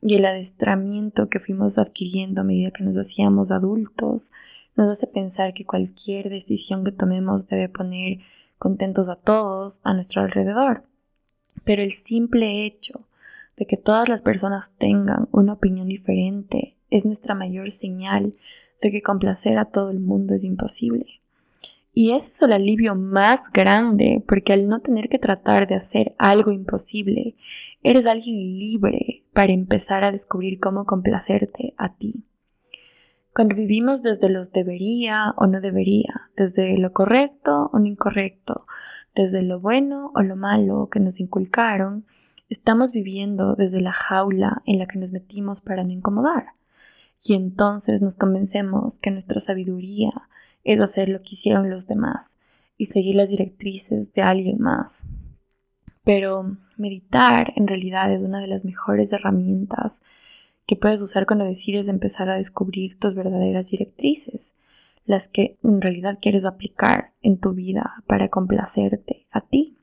Y 0.00 0.14
el 0.14 0.24
adestramiento 0.24 1.28
que 1.28 1.40
fuimos 1.40 1.78
adquiriendo 1.78 2.42
a 2.42 2.44
medida 2.44 2.70
que 2.70 2.84
nos 2.84 2.96
hacíamos 2.96 3.50
adultos 3.50 4.32
nos 4.76 4.88
hace 4.88 5.06
pensar 5.06 5.54
que 5.54 5.64
cualquier 5.64 6.30
decisión 6.30 6.84
que 6.84 6.92
tomemos 6.92 7.46
debe 7.46 7.68
poner 7.68 8.18
contentos 8.58 9.08
a 9.08 9.16
todos 9.16 9.80
a 9.84 9.94
nuestro 9.94 10.22
alrededor. 10.22 10.84
Pero 11.64 11.82
el 11.82 11.92
simple 11.92 12.64
hecho 12.64 13.06
de 13.56 13.66
que 13.66 13.76
todas 13.76 14.08
las 14.08 14.22
personas 14.22 14.72
tengan 14.76 15.28
una 15.30 15.52
opinión 15.52 15.88
diferente, 15.88 16.73
es 16.90 17.04
nuestra 17.04 17.34
mayor 17.34 17.70
señal 17.70 18.36
de 18.80 18.90
que 18.90 19.02
complacer 19.02 19.58
a 19.58 19.64
todo 19.64 19.90
el 19.90 20.00
mundo 20.00 20.34
es 20.34 20.44
imposible. 20.44 21.20
Y 21.96 22.10
ese 22.10 22.32
es 22.32 22.42
el 22.42 22.52
alivio 22.52 22.96
más 22.96 23.52
grande, 23.52 24.22
porque 24.26 24.52
al 24.52 24.68
no 24.68 24.80
tener 24.80 25.08
que 25.08 25.20
tratar 25.20 25.68
de 25.68 25.76
hacer 25.76 26.16
algo 26.18 26.50
imposible, 26.50 27.36
eres 27.84 28.06
alguien 28.08 28.58
libre 28.58 29.24
para 29.32 29.52
empezar 29.52 30.02
a 30.02 30.10
descubrir 30.10 30.58
cómo 30.58 30.86
complacerte 30.86 31.72
a 31.78 31.94
ti. 31.94 32.24
Cuando 33.32 33.54
vivimos 33.54 34.02
desde 34.02 34.28
los 34.28 34.52
debería 34.52 35.34
o 35.36 35.46
no 35.46 35.60
debería, 35.60 36.30
desde 36.36 36.78
lo 36.78 36.92
correcto 36.92 37.70
o 37.72 37.78
no 37.78 37.86
incorrecto, 37.86 38.66
desde 39.14 39.42
lo 39.42 39.60
bueno 39.60 40.10
o 40.14 40.22
lo 40.22 40.34
malo 40.34 40.88
que 40.90 41.00
nos 41.00 41.20
inculcaron, 41.20 42.06
estamos 42.48 42.92
viviendo 42.92 43.54
desde 43.54 43.80
la 43.80 43.92
jaula 43.92 44.62
en 44.66 44.78
la 44.78 44.86
que 44.86 44.98
nos 44.98 45.12
metimos 45.12 45.60
para 45.60 45.84
no 45.84 45.90
incomodar. 45.90 46.46
Y 47.26 47.34
entonces 47.34 48.02
nos 48.02 48.16
convencemos 48.16 48.98
que 48.98 49.10
nuestra 49.10 49.40
sabiduría 49.40 50.12
es 50.62 50.80
hacer 50.80 51.08
lo 51.08 51.20
que 51.20 51.30
hicieron 51.32 51.70
los 51.70 51.86
demás 51.86 52.36
y 52.76 52.86
seguir 52.86 53.14
las 53.14 53.30
directrices 53.30 54.12
de 54.12 54.22
alguien 54.22 54.58
más. 54.60 55.06
Pero 56.04 56.58
meditar 56.76 57.52
en 57.56 57.66
realidad 57.66 58.12
es 58.12 58.22
una 58.22 58.40
de 58.40 58.48
las 58.48 58.64
mejores 58.64 59.12
herramientas 59.12 60.02
que 60.66 60.76
puedes 60.76 61.00
usar 61.00 61.26
cuando 61.26 61.44
decides 61.44 61.88
empezar 61.88 62.28
a 62.28 62.36
descubrir 62.36 62.98
tus 62.98 63.14
verdaderas 63.14 63.70
directrices, 63.70 64.54
las 65.06 65.28
que 65.28 65.58
en 65.62 65.80
realidad 65.80 66.18
quieres 66.20 66.44
aplicar 66.44 67.12
en 67.22 67.38
tu 67.38 67.52
vida 67.54 68.02
para 68.06 68.28
complacerte 68.28 69.26
a 69.30 69.42
ti. 69.42 69.76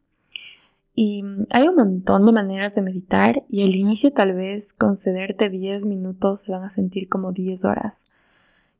Y 0.93 1.23
hay 1.49 1.67
un 1.67 1.75
montón 1.75 2.25
de 2.25 2.33
maneras 2.33 2.75
de 2.75 2.81
meditar 2.81 3.43
y 3.49 3.63
al 3.63 3.75
inicio 3.75 4.11
tal 4.11 4.33
vez 4.33 4.73
concederte 4.73 5.49
10 5.49 5.85
minutos 5.85 6.41
se 6.41 6.51
van 6.51 6.63
a 6.63 6.69
sentir 6.69 7.07
como 7.07 7.31
10 7.31 7.63
horas. 7.65 8.05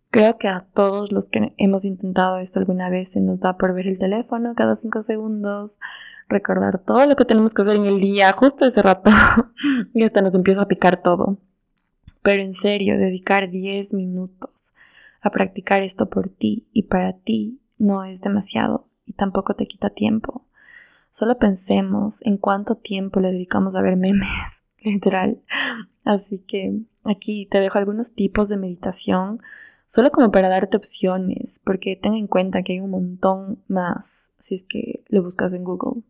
Creo 0.10 0.38
que 0.38 0.50
a 0.50 0.68
todos 0.74 1.13
los 1.13 1.30
que 1.30 1.53
hemos 1.58 1.86
intentado 1.86 2.38
esto 2.38 2.60
alguna 2.60 2.89
vez 2.89 3.13
se 3.13 3.22
nos 3.22 3.39
da 3.39 3.58
por 3.58 3.74
ver 3.74 3.88
el 3.88 3.98
teléfono 3.98 4.56
cada 4.56 4.75
5 4.75 5.01
segundos, 5.03 5.80
recordar 6.27 6.80
todo 6.80 7.06
lo 7.06 7.15
que 7.15 7.24
tenemos 7.24 7.53
que 7.53 7.62
hacer 7.62 7.77
en 7.77 7.86
el 7.86 8.01
día 8.01 8.34
justo 8.34 8.65
ese 8.65 8.82
rato 8.82 9.10
y 9.94 10.03
hasta 10.03 10.22
nos 10.22 10.36
empieza 10.36 10.63
a 10.63 10.68
picar 10.68 11.01
todo. 11.01 11.38
Pero 12.22 12.44
en 12.44 12.53
serio, 12.53 12.98
dedicar 12.98 13.50
10 13.50 13.94
minutos 13.94 14.74
a 15.22 15.30
practicar 15.30 15.82
esto 15.82 16.10
por 16.10 16.27
ti 16.27 16.68
y 16.74 16.84
para 16.84 17.13
ti 17.13 17.62
no 17.77 18.03
es 18.03 18.20
demasiado 18.22 18.89
y 19.06 19.13
tampoco 19.13 19.53
te 19.53 19.65
quita 19.65 19.91
tiempo. 19.91 20.46
Solo 21.12 21.38
pensemos 21.38 22.25
en 22.25 22.38
cuánto 22.38 22.75
tiempo 22.75 23.20
le 23.20 23.32
dedicamos 23.34 23.75
a 23.75 23.82
ver 23.82 23.98
memes, 23.98 24.63
literal. 24.80 25.44
Así 26.06 26.39
que 26.39 26.82
aquí 27.03 27.46
te 27.46 27.60
dejo 27.60 27.77
algunos 27.77 28.15
tipos 28.15 28.48
de 28.48 28.58
meditación 28.58 29.41
solo 29.86 30.10
como 30.12 30.32
para 30.32 30.48
darte 30.48 30.77
opciones, 30.77 31.60
porque 31.65 31.98
ten 31.98 32.13
en 32.13 32.27
cuenta 32.27 32.63
que 32.63 32.74
hay 32.74 32.80
un 32.80 32.91
montón 32.91 33.62
más 33.68 34.32
si 34.39 34.56
es 34.56 34.63
que 34.63 35.03
lo 35.10 35.22
buscas 35.22 35.51
en 35.51 35.65
Google. 35.65 36.01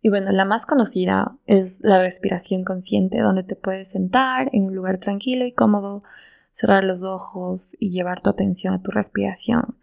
Y 0.00 0.10
bueno, 0.10 0.30
la 0.30 0.44
más 0.44 0.64
conocida 0.64 1.36
es 1.46 1.80
la 1.82 2.00
respiración 2.00 2.62
consciente, 2.62 3.18
donde 3.18 3.42
te 3.42 3.56
puedes 3.56 3.90
sentar 3.90 4.48
en 4.52 4.66
un 4.66 4.76
lugar 4.76 4.98
tranquilo 4.98 5.44
y 5.44 5.50
cómodo, 5.50 6.04
cerrar 6.52 6.84
los 6.84 7.02
ojos 7.02 7.74
y 7.80 7.90
llevar 7.90 8.20
tu 8.20 8.30
atención 8.30 8.74
a 8.74 8.82
tu 8.82 8.92
respiración. 8.92 9.76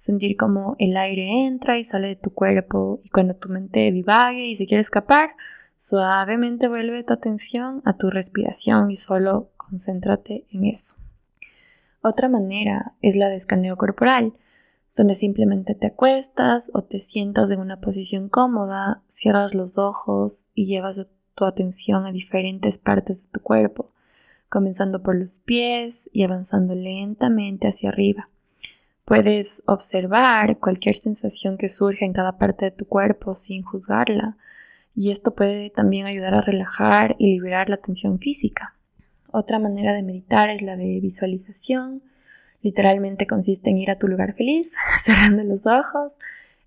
Sentir 0.00 0.38
como 0.38 0.76
el 0.78 0.96
aire 0.96 1.44
entra 1.44 1.76
y 1.76 1.84
sale 1.84 2.08
de 2.08 2.16
tu 2.16 2.32
cuerpo 2.32 3.00
y 3.04 3.10
cuando 3.10 3.36
tu 3.36 3.50
mente 3.50 3.92
divague 3.92 4.46
y 4.46 4.54
se 4.54 4.64
quiere 4.64 4.80
escapar, 4.80 5.36
suavemente 5.76 6.68
vuelve 6.68 7.04
tu 7.04 7.12
atención 7.12 7.82
a 7.84 7.98
tu 7.98 8.08
respiración 8.08 8.90
y 8.90 8.96
solo 8.96 9.50
concéntrate 9.58 10.46
en 10.52 10.64
eso. 10.64 10.94
Otra 12.00 12.30
manera 12.30 12.94
es 13.02 13.14
la 13.14 13.28
de 13.28 13.36
escaneo 13.36 13.76
corporal, 13.76 14.32
donde 14.96 15.14
simplemente 15.14 15.74
te 15.74 15.88
acuestas 15.88 16.70
o 16.72 16.82
te 16.82 16.98
sientas 16.98 17.50
en 17.50 17.60
una 17.60 17.82
posición 17.82 18.30
cómoda, 18.30 19.02
cierras 19.06 19.54
los 19.54 19.76
ojos 19.76 20.46
y 20.54 20.64
llevas 20.64 21.06
tu 21.34 21.44
atención 21.44 22.06
a 22.06 22.10
diferentes 22.10 22.78
partes 22.78 23.24
de 23.24 23.28
tu 23.28 23.40
cuerpo, 23.40 23.92
comenzando 24.48 25.02
por 25.02 25.14
los 25.14 25.40
pies 25.40 26.08
y 26.10 26.22
avanzando 26.22 26.74
lentamente 26.74 27.68
hacia 27.68 27.90
arriba. 27.90 28.30
Puedes 29.10 29.64
observar 29.66 30.60
cualquier 30.60 30.94
sensación 30.94 31.58
que 31.58 31.68
surja 31.68 32.04
en 32.04 32.12
cada 32.12 32.38
parte 32.38 32.66
de 32.66 32.70
tu 32.70 32.86
cuerpo 32.86 33.34
sin 33.34 33.64
juzgarla, 33.64 34.36
y 34.94 35.10
esto 35.10 35.34
puede 35.34 35.70
también 35.70 36.06
ayudar 36.06 36.32
a 36.32 36.42
relajar 36.42 37.16
y 37.18 37.32
liberar 37.32 37.68
la 37.68 37.78
tensión 37.78 38.20
física. 38.20 38.76
Otra 39.32 39.58
manera 39.58 39.94
de 39.94 40.04
meditar 40.04 40.48
es 40.48 40.62
la 40.62 40.76
de 40.76 41.00
visualización. 41.00 42.04
Literalmente 42.62 43.26
consiste 43.26 43.70
en 43.70 43.78
ir 43.78 43.90
a 43.90 43.98
tu 43.98 44.06
lugar 44.06 44.32
feliz, 44.32 44.76
cerrando 45.02 45.42
los 45.42 45.66
ojos 45.66 46.12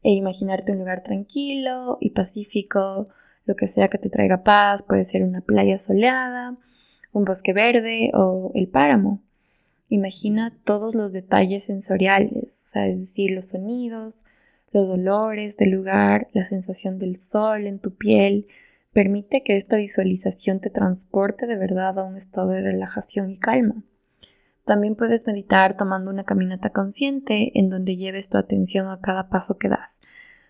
e 0.01 0.12
imaginarte 0.12 0.73
un 0.73 0.79
lugar 0.79 1.01
tranquilo 1.01 1.97
y 2.01 2.09
pacífico, 2.09 3.07
lo 3.45 3.55
que 3.55 3.67
sea 3.67 3.88
que 3.88 4.00
te 4.00 4.09
traiga 4.09 4.43
paz, 4.43 4.83
puede 4.83 5.05
ser 5.05 5.23
una 5.23 5.39
playa 5.39 5.79
soleada, 5.79 6.57
un 7.13 7.23
bosque 7.23 7.53
verde 7.53 8.12
o 8.13 8.51
el 8.53 8.67
páramo. 8.67 9.21
Imagina 9.93 10.53
todos 10.63 10.95
los 10.95 11.12
detalles 11.12 11.65
sensoriales, 11.65 12.62
o 12.63 12.67
sea, 12.67 12.88
es 12.88 13.00
decir, 13.00 13.31
los 13.31 13.45
sonidos, 13.45 14.25
los 14.71 14.88
dolores 14.88 15.57
del 15.57 15.71
lugar, 15.71 16.29
la 16.33 16.43
sensación 16.43 16.97
del 16.97 17.15
sol 17.15 17.67
en 17.67 17.79
tu 17.79 17.95
piel, 17.95 18.47
Permite 18.93 19.41
que 19.41 19.57
esta 19.57 19.77
visualización 19.77 20.59
te 20.59 20.69
transporte 20.69 21.47
de 21.47 21.57
verdad 21.57 21.97
a 21.97 22.03
un 22.03 22.15
estado 22.15 22.50
de 22.50 22.62
relajación 22.62 23.31
y 23.31 23.39
calma. 23.39 23.83
También 24.65 24.95
puedes 24.95 25.25
meditar 25.25 25.75
tomando 25.75 26.12
una 26.12 26.23
caminata 26.23 26.69
consciente 26.69 27.57
en 27.59 27.69
donde 27.69 27.95
lleves 27.95 28.29
tu 28.29 28.38
atención 28.38 28.88
a 28.88 29.01
cada 29.01 29.29
paso 29.29 29.57
que 29.57 29.67
das. 29.67 30.00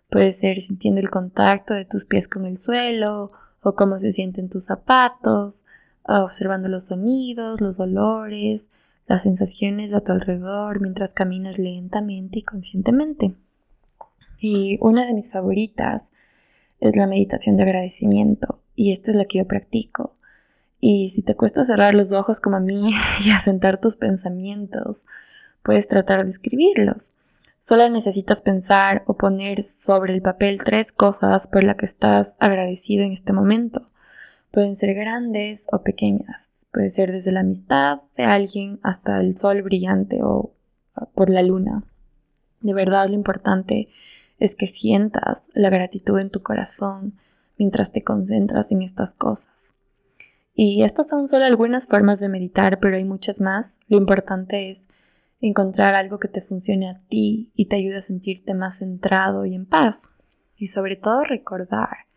Puede 0.09 0.33
ser 0.33 0.61
sintiendo 0.61 0.99
el 0.99 1.09
contacto 1.09 1.73
de 1.73 1.85
tus 1.85 2.05
pies 2.05 2.27
con 2.27 2.45
el 2.45 2.57
suelo 2.57 3.31
o 3.61 3.75
cómo 3.75 3.97
se 3.97 4.11
sienten 4.11 4.49
tus 4.49 4.65
zapatos, 4.65 5.65
observando 6.03 6.67
los 6.67 6.87
sonidos, 6.87 7.61
los 7.61 7.79
olores, 7.79 8.69
las 9.07 9.23
sensaciones 9.23 9.93
a 9.93 10.01
tu 10.01 10.11
alrededor 10.11 10.81
mientras 10.81 11.13
caminas 11.13 11.59
lentamente 11.59 12.39
y 12.39 12.43
conscientemente. 12.43 13.35
Y 14.39 14.77
una 14.81 15.05
de 15.05 15.13
mis 15.13 15.31
favoritas 15.31 16.03
es 16.79 16.95
la 16.95 17.07
meditación 17.07 17.57
de 17.57 17.63
agradecimiento 17.63 18.59
y 18.75 18.91
esta 18.91 19.11
es 19.11 19.17
la 19.17 19.25
que 19.25 19.39
yo 19.39 19.47
practico. 19.47 20.13
Y 20.79 21.09
si 21.09 21.21
te 21.21 21.35
cuesta 21.35 21.63
cerrar 21.63 21.95
los 21.95 22.11
ojos 22.11 22.41
como 22.41 22.57
a 22.57 22.59
mí 22.59 22.93
y 23.25 23.31
asentar 23.31 23.79
tus 23.79 23.95
pensamientos, 23.95 25.05
puedes 25.63 25.87
tratar 25.87 26.25
de 26.25 26.31
escribirlos. 26.31 27.11
Solo 27.61 27.89
necesitas 27.89 28.41
pensar 28.41 29.03
o 29.07 29.15
poner 29.15 29.63
sobre 29.63 30.13
el 30.13 30.21
papel 30.21 30.61
tres 30.65 30.91
cosas 30.91 31.47
por 31.47 31.63
las 31.63 31.77
que 31.77 31.85
estás 31.85 32.35
agradecido 32.39 33.05
en 33.05 33.13
este 33.13 33.31
momento. 33.31 33.87
Pueden 34.51 34.75
ser 34.75 34.93
grandes 34.93 35.67
o 35.71 35.81
pequeñas. 35.81 36.62
Puede 36.73 36.89
ser 36.89 37.11
desde 37.11 37.31
la 37.31 37.41
amistad 37.41 38.01
de 38.17 38.23
alguien 38.23 38.79
hasta 38.81 39.21
el 39.21 39.37
sol 39.37 39.61
brillante 39.61 40.23
o 40.23 40.55
por 41.13 41.29
la 41.29 41.43
luna. 41.43 41.85
De 42.61 42.73
verdad 42.73 43.07
lo 43.09 43.13
importante 43.13 43.89
es 44.39 44.55
que 44.55 44.65
sientas 44.65 45.49
la 45.53 45.69
gratitud 45.69 46.19
en 46.19 46.31
tu 46.31 46.41
corazón 46.41 47.13
mientras 47.59 47.91
te 47.91 48.03
concentras 48.03 48.71
en 48.71 48.81
estas 48.81 49.13
cosas. 49.13 49.73
Y 50.55 50.81
estas 50.81 51.07
son 51.09 51.27
solo 51.27 51.45
algunas 51.45 51.85
formas 51.85 52.19
de 52.19 52.29
meditar, 52.29 52.79
pero 52.79 52.97
hay 52.97 53.05
muchas 53.05 53.39
más. 53.39 53.77
Lo 53.87 53.97
importante 53.97 54.71
es 54.71 54.87
encontrar 55.41 55.93
algo 55.93 56.19
que 56.19 56.27
te 56.27 56.41
funcione 56.41 56.89
a 56.89 56.99
ti 57.07 57.51
y 57.53 57.65
te 57.65 57.75
ayude 57.75 57.97
a 57.97 58.01
sentirte 58.01 58.55
más 58.55 58.79
centrado 58.79 59.45
y 59.45 59.53
en 59.53 59.67
paz. 59.67 60.07
Y 60.55 60.67
sobre 60.67 60.95
todo 60.95 61.23
recordar 61.23 62.07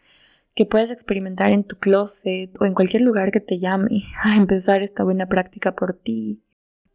que 0.57 0.67
puedes 0.67 0.91
experimentar 0.91 1.53
en 1.53 1.63
tu 1.63 1.77
closet 1.77 2.51
o 2.61 2.65
en 2.65 2.75
cualquier 2.75 3.03
lugar 3.03 3.31
que 3.31 3.41
te 3.41 3.59
llame 3.59 4.03
a 4.25 4.35
empezar 4.37 4.83
esta 4.83 5.05
buena 5.05 5.29
práctica 5.29 5.77
por 5.77 5.95
ti 5.95 6.43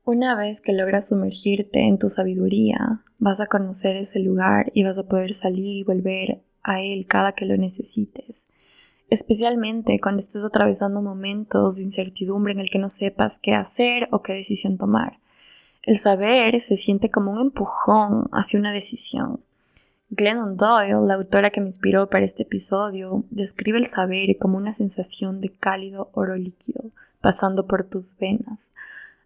una 0.04 0.36
vez 0.36 0.62
que 0.62 0.74
logras 0.74 1.10
sumergirte 1.10 1.82
en 1.82 2.00
tu 2.00 2.10
sabiduría, 2.10 3.04
vas 3.20 3.40
a 3.40 3.46
conocer 3.46 3.96
ese 3.96 4.20
lugar 4.20 4.72
y 4.74 4.84
vas 4.84 4.98
a 4.98 5.08
poder 5.08 5.36
salir 5.36 5.78
y 5.78 5.84
volver 5.84 6.42
a 6.64 6.82
él 6.82 7.06
cada 7.06 7.34
que 7.34 7.46
lo 7.46 7.56
necesites. 7.56 8.48
Especialmente 9.10 10.00
cuando 10.02 10.22
estés 10.22 10.44
atravesando 10.44 11.04
momentos 11.04 11.78
de 11.78 11.84
incertidumbre 11.84 12.54
en 12.54 12.60
el 12.60 12.70
que 12.70 12.80
no 12.80 12.90
sepas 12.90 13.38
qué 13.38 13.54
hacer 13.54 14.08
o 14.12 14.24
qué 14.24 14.34
decisión 14.34 14.78
tomar. 14.78 15.20
El 15.84 15.98
saber 15.98 16.60
se 16.62 16.78
siente 16.78 17.10
como 17.10 17.32
un 17.32 17.40
empujón 17.40 18.28
hacia 18.32 18.60
una 18.60 18.72
decisión. 18.72 19.42
Glennon 20.14 20.58
Doyle, 20.58 21.08
la 21.08 21.14
autora 21.14 21.52
que 21.52 21.62
me 21.62 21.68
inspiró 21.68 22.10
para 22.10 22.26
este 22.26 22.44
episodio, 22.44 23.24
describe 23.30 23.78
el 23.78 23.86
saber 23.86 24.36
como 24.38 24.58
una 24.58 24.74
sensación 24.74 25.40
de 25.40 25.48
cálido 25.48 26.10
oro 26.12 26.36
líquido 26.36 26.92
pasando 27.22 27.66
por 27.66 27.86
tus 27.86 28.18
venas 28.18 28.72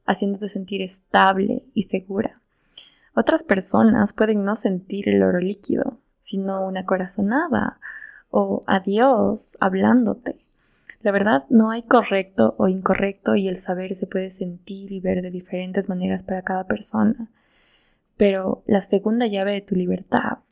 haciéndote 0.06 0.48
sentir 0.48 0.84
estable 0.84 1.64
y 1.74 1.82
segura. 1.84 2.40
Otras 3.16 3.44
personas 3.44 4.14
pueden 4.14 4.44
no 4.44 4.56
sentir 4.56 5.10
el 5.10 5.24
oro 5.24 5.40
líquido, 5.40 5.98
sino 6.20 6.64
una 6.68 6.86
corazonada 6.86 7.80
o 8.30 8.62
a 8.68 8.80
Dios 8.80 9.58
hablándote. 9.60 10.38
La 11.02 11.12
verdad, 11.12 11.46
no 11.50 11.72
hay 11.72 11.82
correcto 11.82 12.54
o 12.60 12.68
incorrecto 12.68 13.36
y 13.36 13.48
el 13.48 13.58
saber 13.58 13.96
se 13.96 14.06
puede 14.06 14.30
sentir 14.30 14.92
y 14.92 15.00
ver 15.00 15.24
de 15.24 15.32
diferentes 15.32 15.90
maneras 15.90 16.22
para 16.22 16.44
cada 16.44 16.66
persona. 16.66 17.32
Pero 18.18 18.62
la 18.68 18.82
segunda 18.82 19.26
llave 19.26 19.54
de 19.54 19.62
tu 19.62 19.74
libertad 19.74 20.45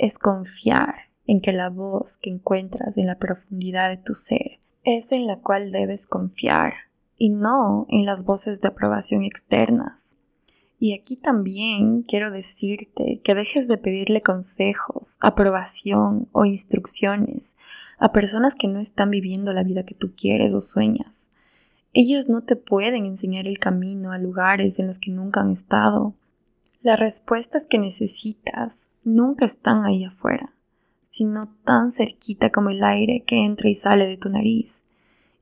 es 0.00 0.18
confiar 0.18 1.10
en 1.26 1.42
que 1.42 1.52
la 1.52 1.68
voz 1.68 2.16
que 2.16 2.30
encuentras 2.30 2.96
en 2.96 3.06
la 3.06 3.18
profundidad 3.18 3.90
de 3.90 3.98
tu 3.98 4.14
ser 4.14 4.58
es 4.82 5.12
en 5.12 5.26
la 5.26 5.40
cual 5.40 5.72
debes 5.72 6.06
confiar 6.06 6.72
y 7.18 7.28
no 7.28 7.86
en 7.90 8.06
las 8.06 8.24
voces 8.24 8.62
de 8.62 8.68
aprobación 8.68 9.22
externas. 9.24 10.14
Y 10.78 10.94
aquí 10.94 11.16
también 11.16 12.02
quiero 12.02 12.30
decirte 12.30 13.20
que 13.22 13.34
dejes 13.34 13.68
de 13.68 13.76
pedirle 13.76 14.22
consejos, 14.22 15.18
aprobación 15.20 16.30
o 16.32 16.46
instrucciones 16.46 17.58
a 17.98 18.12
personas 18.12 18.54
que 18.54 18.68
no 18.68 18.80
están 18.80 19.10
viviendo 19.10 19.52
la 19.52 19.64
vida 19.64 19.84
que 19.84 19.94
tú 19.94 20.14
quieres 20.16 20.54
o 20.54 20.62
sueñas. 20.62 21.28
Ellos 21.92 22.30
no 22.30 22.42
te 22.42 22.56
pueden 22.56 23.04
enseñar 23.04 23.46
el 23.46 23.58
camino 23.58 24.12
a 24.12 24.18
lugares 24.18 24.78
en 24.78 24.86
los 24.86 24.98
que 24.98 25.10
nunca 25.10 25.42
han 25.42 25.50
estado. 25.50 26.14
Las 26.80 26.98
respuestas 26.98 27.66
que 27.66 27.78
necesitas 27.78 28.88
nunca 29.04 29.44
están 29.44 29.84
ahí 29.84 30.04
afuera, 30.04 30.54
sino 31.08 31.46
tan 31.64 31.92
cerquita 31.92 32.50
como 32.50 32.70
el 32.70 32.82
aire 32.84 33.24
que 33.26 33.44
entra 33.44 33.68
y 33.68 33.74
sale 33.74 34.06
de 34.06 34.16
tu 34.16 34.28
nariz, 34.28 34.84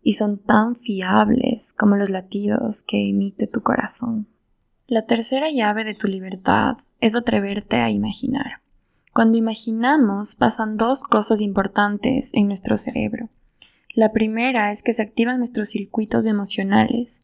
y 0.03 0.15
son 0.15 0.39
tan 0.39 0.75
fiables 0.75 1.73
como 1.73 1.97
los 1.97 2.11
latidos 2.11 2.83
que 2.83 3.09
emite 3.09 3.47
tu 3.47 3.63
corazón. 3.63 4.27
La 4.87 5.07
tercera 5.07 5.51
llave 5.51 5.85
de 5.85 5.95
tu 5.95 6.09
libertad 6.09 6.79
es 7.01 7.15
atreverte 7.15 7.77
a 7.77 7.91
imaginar. 7.91 8.63
Cuando 9.13 9.37
imaginamos 9.37 10.35
pasan 10.35 10.77
dos 10.77 11.05
cosas 11.05 11.41
importantes 11.41 12.31
en 12.33 12.47
nuestro 12.47 12.77
cerebro. 12.77 13.29
La 13.95 14.13
primera 14.13 14.71
es 14.71 14.83
que 14.83 14.93
se 14.93 15.03
activan 15.03 15.39
nuestros 15.39 15.71
circuitos 15.71 16.25
emocionales. 16.25 17.23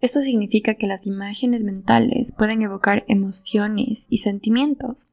Esto 0.00 0.20
significa 0.20 0.74
que 0.74 0.86
las 0.86 1.06
imágenes 1.06 1.62
mentales 1.62 2.32
pueden 2.32 2.62
evocar 2.62 3.04
emociones 3.06 4.08
y 4.10 4.18
sentimientos. 4.18 5.06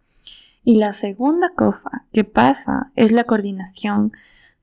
Y 0.63 0.75
la 0.75 0.93
segunda 0.93 1.49
cosa 1.55 2.05
que 2.13 2.23
pasa 2.23 2.91
es 2.95 3.11
la 3.11 3.25
coordinación 3.25 4.13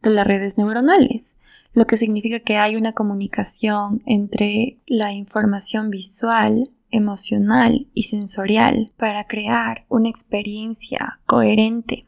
de 0.02 0.10
las 0.10 0.26
redes 0.26 0.56
neuronales, 0.56 1.36
lo 1.72 1.86
que 1.86 1.96
significa 1.96 2.40
que 2.40 2.56
hay 2.56 2.76
una 2.76 2.92
comunicación 2.92 4.02
entre 4.06 4.78
la 4.86 5.12
información 5.12 5.90
visual 5.90 6.70
emocional 6.90 7.86
y 7.94 8.04
sensorial 8.04 8.92
para 8.96 9.26
crear 9.26 9.84
una 9.88 10.08
experiencia 10.08 11.20
coherente. 11.26 12.06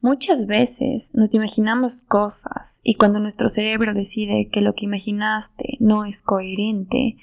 Muchas 0.00 0.46
veces 0.46 1.10
nos 1.12 1.32
imaginamos 1.32 2.02
cosas 2.02 2.80
y 2.82 2.94
cuando 2.94 3.20
nuestro 3.20 3.48
cerebro 3.48 3.94
decide 3.94 4.48
que 4.48 4.60
lo 4.60 4.72
que 4.72 4.86
imaginaste 4.86 5.76
no 5.78 6.04
es 6.04 6.22
coherente, 6.22 7.16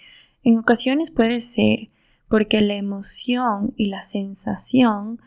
en 0.43 0.57
ocasiones 0.57 1.11
puede 1.11 1.41
ser 1.41 1.87
porque 2.29 2.61
la 2.61 2.75
emoción 2.75 3.73
y 3.75 3.87
la 3.87 4.01
sensación 4.01 5.19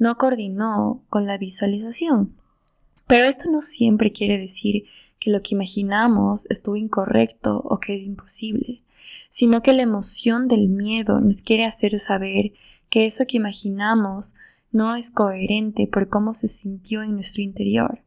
no 0.00 0.18
coordinó 0.18 1.04
con 1.08 1.26
la 1.26 1.38
visualización. 1.38 2.34
Pero 3.06 3.26
esto 3.26 3.48
no 3.48 3.60
siempre 3.60 4.10
quiere 4.10 4.38
decir 4.38 4.86
que 5.20 5.30
lo 5.30 5.40
que 5.42 5.54
imaginamos 5.54 6.46
estuvo 6.50 6.74
incorrecto 6.74 7.60
o 7.60 7.78
que 7.78 7.94
es 7.94 8.02
imposible 8.02 8.82
sino 9.30 9.62
que 9.62 9.72
la 9.72 9.82
emoción 9.82 10.48
del 10.48 10.68
miedo 10.68 11.20
nos 11.20 11.40
quiere 11.40 11.64
hacer 11.64 11.98
saber 11.98 12.52
que 12.90 13.06
eso 13.06 13.24
que 13.26 13.36
imaginamos 13.36 14.34
no 14.72 14.96
es 14.96 15.10
coherente 15.10 15.86
por 15.86 16.08
cómo 16.08 16.34
se 16.34 16.48
sintió 16.48 17.02
en 17.02 17.14
nuestro 17.14 17.42
interior. 17.42 18.02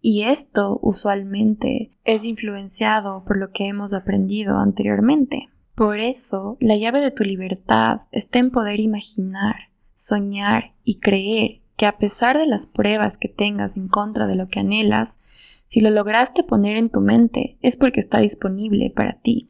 Y 0.00 0.22
esto 0.22 0.78
usualmente 0.80 1.90
es 2.04 2.24
influenciado 2.24 3.24
por 3.24 3.36
lo 3.36 3.50
que 3.50 3.66
hemos 3.66 3.92
aprendido 3.92 4.56
anteriormente. 4.56 5.48
Por 5.74 5.98
eso, 5.98 6.56
la 6.60 6.76
llave 6.76 7.00
de 7.00 7.10
tu 7.10 7.24
libertad 7.24 8.02
está 8.12 8.38
en 8.38 8.50
poder 8.50 8.78
imaginar, 8.80 9.67
soñar 9.98 10.74
y 10.84 11.00
creer 11.00 11.60
que 11.76 11.84
a 11.84 11.98
pesar 11.98 12.38
de 12.38 12.46
las 12.46 12.68
pruebas 12.68 13.18
que 13.18 13.28
tengas 13.28 13.76
en 13.76 13.88
contra 13.88 14.28
de 14.28 14.36
lo 14.36 14.46
que 14.46 14.60
anhelas, 14.60 15.18
si 15.66 15.80
lo 15.80 15.90
lograste 15.90 16.44
poner 16.44 16.76
en 16.76 16.88
tu 16.88 17.00
mente 17.00 17.58
es 17.62 17.76
porque 17.76 17.98
está 17.98 18.20
disponible 18.20 18.92
para 18.94 19.18
ti. 19.18 19.48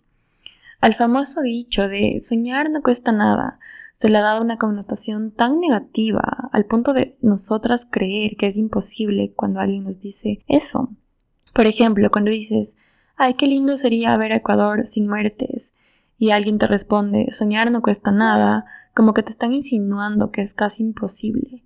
Al 0.81 0.95
famoso 0.95 1.43
dicho 1.43 1.87
de 1.87 2.21
soñar 2.25 2.71
no 2.71 2.83
cuesta 2.83 3.13
nada, 3.13 3.61
se 3.97 4.09
le 4.09 4.17
ha 4.17 4.23
dado 4.23 4.41
una 4.41 4.57
connotación 4.57 5.33
tan 5.33 5.61
negativa 5.61 6.49
al 6.51 6.65
punto 6.65 6.95
de 6.95 7.19
nosotras 7.21 7.87
creer 7.89 8.37
que 8.37 8.47
es 8.47 8.57
imposible 8.57 9.35
cuando 9.37 9.61
alguien 9.61 9.85
nos 9.85 10.01
dice 10.01 10.39
eso. 10.47 10.89
Por 11.53 11.67
ejemplo, 11.67 12.11
cuando 12.11 12.31
dices, 12.31 12.77
ay, 13.17 13.35
qué 13.35 13.47
lindo 13.49 13.77
sería 13.77 14.17
ver 14.17 14.33
a 14.33 14.37
Ecuador 14.37 14.87
sin 14.87 15.09
muertes, 15.09 15.75
y 16.17 16.31
alguien 16.31 16.59
te 16.59 16.67
responde, 16.67 17.31
soñar 17.33 17.71
no 17.71 17.83
cuesta 17.83 18.13
nada, 18.13 18.65
como 18.99 19.15
que 19.15 19.23
te 19.23 19.31
están 19.31 19.53
insinuando 19.53 20.33
que 20.33 20.43
es 20.43 20.55
casi 20.55 20.83
imposible. 20.83 21.63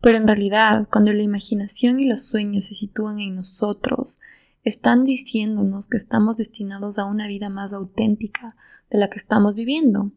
Pero 0.00 0.16
en 0.16 0.26
realidad, 0.26 0.88
cuando 0.90 1.12
la 1.12 1.20
imaginación 1.20 2.00
y 2.00 2.06
los 2.06 2.24
sueños 2.24 2.64
se 2.64 2.72
sitúan 2.72 3.20
en 3.20 3.34
nosotros, 3.34 4.18
están 4.64 5.04
diciéndonos 5.04 5.88
que 5.88 5.98
estamos 5.98 6.38
destinados 6.38 6.98
a 6.98 7.04
una 7.04 7.26
vida 7.26 7.50
más 7.50 7.74
auténtica 7.74 8.56
de 8.88 8.96
la 8.96 9.10
que 9.10 9.18
estamos 9.18 9.56
viviendo. 9.56 10.10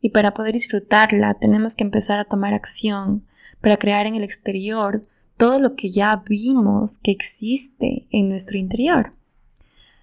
Y 0.00 0.10
para 0.10 0.34
poder 0.34 0.54
disfrutarla 0.54 1.34
tenemos 1.34 1.76
que 1.76 1.84
empezar 1.84 2.18
a 2.18 2.24
tomar 2.24 2.54
acción 2.54 3.24
para 3.60 3.76
crear 3.76 4.06
en 4.06 4.16
el 4.16 4.24
exterior 4.24 5.06
todo 5.36 5.60
lo 5.60 5.76
que 5.76 5.90
ya 5.90 6.24
vimos 6.28 6.98
que 6.98 7.12
existe 7.12 8.08
en 8.10 8.28
nuestro 8.28 8.58
interior. 8.58 9.12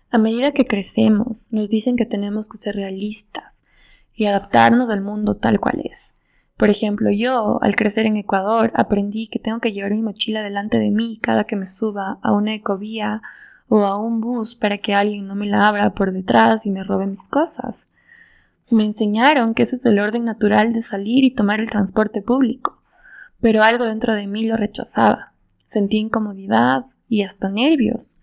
A 0.10 0.20
medida 0.20 0.54
que 0.54 0.64
crecemos, 0.64 1.50
nos 1.52 1.70
dicen 1.70 1.98
que 1.98 2.06
tenemos 2.06 2.48
que 2.48 2.56
ser 2.56 2.78
realistas 2.78 3.57
y 4.18 4.26
adaptarnos 4.26 4.90
al 4.90 5.04
mundo 5.04 5.36
tal 5.36 5.62
cual 5.62 5.84
es. 5.90 6.16
Por 6.58 6.72
ejemplo, 6.72 7.12
yo, 7.12 7.60
al 7.62 7.76
crecer 7.76 8.08
en 8.08 8.18
Ecuador, 8.18 8.72
aprendí 8.74 9.28
que 9.28 9.38
tengo 9.38 9.60
que 9.60 9.72
llevar 9.72 9.92
mi 9.92 10.02
mochila 10.02 10.42
delante 10.42 10.80
de 10.80 10.90
mí 10.90 11.20
cada 11.22 11.44
que 11.44 11.56
me 11.56 11.68
suba 11.68 12.18
a 12.24 12.34
una 12.34 12.56
ecovía 12.56 13.22
o 13.70 13.86
a 13.86 13.96
un 13.96 14.20
bus 14.20 14.56
para 14.56 14.80
que 14.80 14.96
alguien 14.96 15.28
no 15.28 15.36
me 15.36 15.46
la 15.46 15.68
abra 15.68 15.94
por 15.94 16.12
detrás 16.12 16.66
y 16.66 16.72
me 16.72 16.84
robe 16.84 17.06
mis 17.06 17.28
cosas. 17.28 17.90
Me 18.72 18.86
enseñaron 18.86 19.54
que 19.54 19.64
ese 19.64 19.76
es 19.76 19.86
el 19.86 20.00
orden 20.00 20.26
natural 20.26 20.74
de 20.74 20.82
salir 20.82 21.24
y 21.24 21.36
tomar 21.36 21.60
el 21.60 21.70
transporte 21.70 22.24
público, 22.24 22.82
pero 23.40 23.62
algo 23.62 23.86
dentro 23.86 24.16
de 24.16 24.26
mí 24.26 24.48
lo 24.48 24.58
rechazaba. 24.58 25.34
Sentí 25.66 25.98
incomodidad 25.98 26.88
y 27.08 27.22
hasta 27.22 27.52
nervios. 27.52 28.16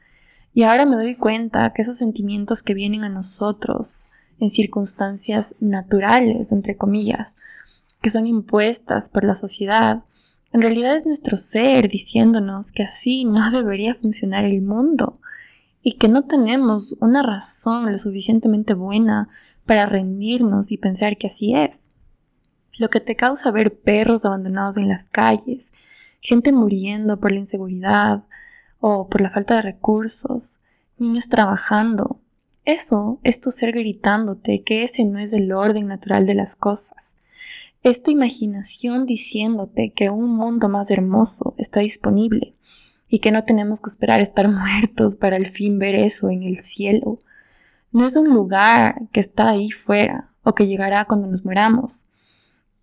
Y 0.53 0.65
ahora 0.65 0.87
me 0.87 0.97
doy 0.97 1.15
cuenta 1.15 1.73
que 1.73 1.83
esos 1.83 1.99
sentimientos 1.99 2.65
que 2.65 2.75
vienen 2.75 3.05
a 3.05 3.09
nosotros 3.09 4.11
en 4.41 4.51
circunstancias 4.51 5.55
naturales, 5.61 6.53
entre 6.53 6.77
comillas, 6.77 7.37
que 8.01 8.11
son 8.11 8.27
impuestas 8.27 9.09
por 9.09 9.25
la 9.25 9.35
sociedad, 9.35 10.05
en 10.53 10.63
realidad 10.63 10.95
es 10.95 11.05
nuestro 11.05 11.37
ser 11.37 11.89
diciéndonos 11.89 12.71
que 12.71 12.85
así 12.85 13.25
no 13.25 13.51
debería 13.53 13.95
funcionar 13.95 14.45
el 14.45 14.63
mundo 14.63 15.19
y 15.83 15.95
que 15.95 16.09
no 16.09 16.23
tenemos 16.23 16.97
una 17.01 17.23
razón 17.23 17.91
lo 17.91 17.99
suficientemente 17.99 18.75
buena 18.75 19.29
para 19.67 19.87
rendirnos 19.87 20.71
y 20.71 20.79
pensar 20.79 21.19
que 21.19 21.27
así 21.27 21.55
es. 21.55 21.81
Lo 22.79 22.89
que 22.89 23.01
te 23.01 23.17
causa 23.17 23.51
ver 23.51 23.79
perros 23.79 24.25
abandonados 24.25 24.77
en 24.79 24.89
las 24.89 25.09
calles, 25.09 25.73
gente 26.21 26.53
muriendo 26.53 27.21
por 27.21 27.33
la 27.33 27.39
inseguridad 27.39 28.25
o 28.81 29.09
por 29.09 29.21
la 29.21 29.31
falta 29.31 29.57
de 29.57 29.63
recursos, 29.63 30.61
niños 30.99 31.29
trabajando, 31.29 32.21
eso 32.65 33.21
es 33.23 33.41
tu 33.41 33.51
ser 33.51 33.73
gritándote 33.73 34.63
que 34.63 34.85
ese 34.85 35.05
no 35.05 35.19
es 35.19 35.33
el 35.35 35.53
orden 35.53 35.87
natural 35.87 36.27
de 36.27 36.35
las 36.35 36.57
cosas. 36.57 37.15
Es 37.83 38.03
tu 38.03 38.11
imaginación 38.11 39.05
diciéndote 39.05 39.93
que 39.93 40.09
un 40.09 40.35
mundo 40.35 40.71
más 40.71 40.91
hermoso 40.91 41.55
está 41.59 41.81
disponible 41.81 42.55
y 43.07 43.19
que 43.19 43.33
no 43.33 43.45
tenemos 43.45 43.83
que 43.83 43.91
esperar 43.91 44.23
estar 44.23 44.51
muertos 44.51 45.17
para 45.17 45.37
al 45.37 45.45
fin 45.45 45.79
ver 45.79 45.95
eso 45.95 46.31
en 46.31 46.43
el 46.43 46.57
cielo. 46.57 47.19
No 47.93 48.07
es 48.07 48.17
un 48.17 48.29
lugar 48.29 49.09
que 49.13 49.21
está 49.21 49.51
ahí 49.51 49.71
fuera 49.71 50.31
o 50.43 50.55
que 50.55 50.67
llegará 50.67 51.05
cuando 51.05 51.29
nos 51.29 51.45
muramos. 51.45 52.07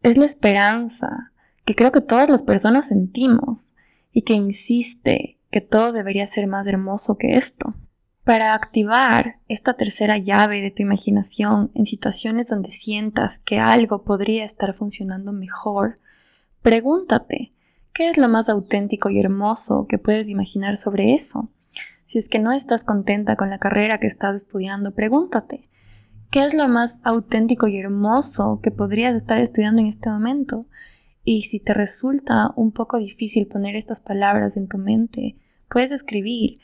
Es 0.03 0.15
la 0.15 0.25
esperanza 0.25 1.31
que 1.65 1.75
creo 1.75 1.91
que 1.91 2.01
todas 2.01 2.29
las 2.29 2.43
personas 2.43 2.87
sentimos 2.87 3.75
y 4.11 4.21
que 4.21 4.33
insiste 4.33 5.39
que 5.49 5.61
todo 5.61 5.91
debería 5.91 6.27
ser 6.27 6.45
más 6.45 6.67
hermoso 6.67 7.17
que 7.17 7.35
esto. 7.35 7.73
Para 8.23 8.53
activar 8.53 9.39
esta 9.47 9.73
tercera 9.73 10.19
llave 10.19 10.61
de 10.61 10.69
tu 10.69 10.83
imaginación 10.83 11.71
en 11.73 11.87
situaciones 11.87 12.47
donde 12.47 12.69
sientas 12.69 13.39
que 13.39 13.59
algo 13.59 14.03
podría 14.03 14.45
estar 14.45 14.75
funcionando 14.75 15.33
mejor, 15.33 15.99
pregúntate, 16.61 17.51
¿qué 17.93 18.09
es 18.09 18.19
lo 18.19 18.29
más 18.29 18.47
auténtico 18.47 19.09
y 19.09 19.19
hermoso 19.19 19.87
que 19.87 19.97
puedes 19.97 20.29
imaginar 20.29 20.77
sobre 20.77 21.15
eso? 21.15 21.49
Si 22.05 22.19
es 22.19 22.29
que 22.29 22.39
no 22.39 22.51
estás 22.51 22.83
contenta 22.83 23.35
con 23.35 23.49
la 23.49 23.57
carrera 23.57 23.97
que 23.97 24.05
estás 24.05 24.35
estudiando, 24.35 24.93
pregúntate, 24.93 25.63
¿qué 26.29 26.45
es 26.45 26.53
lo 26.53 26.67
más 26.67 26.99
auténtico 27.01 27.67
y 27.67 27.79
hermoso 27.79 28.59
que 28.61 28.69
podrías 28.69 29.15
estar 29.15 29.39
estudiando 29.39 29.81
en 29.81 29.87
este 29.87 30.11
momento? 30.11 30.67
Y 31.23 31.41
si 31.43 31.59
te 31.59 31.73
resulta 31.73 32.53
un 32.55 32.71
poco 32.71 32.99
difícil 32.99 33.47
poner 33.47 33.75
estas 33.75 33.99
palabras 33.99 34.57
en 34.57 34.67
tu 34.67 34.77
mente, 34.77 35.37
puedes 35.69 35.91
escribir 35.91 36.59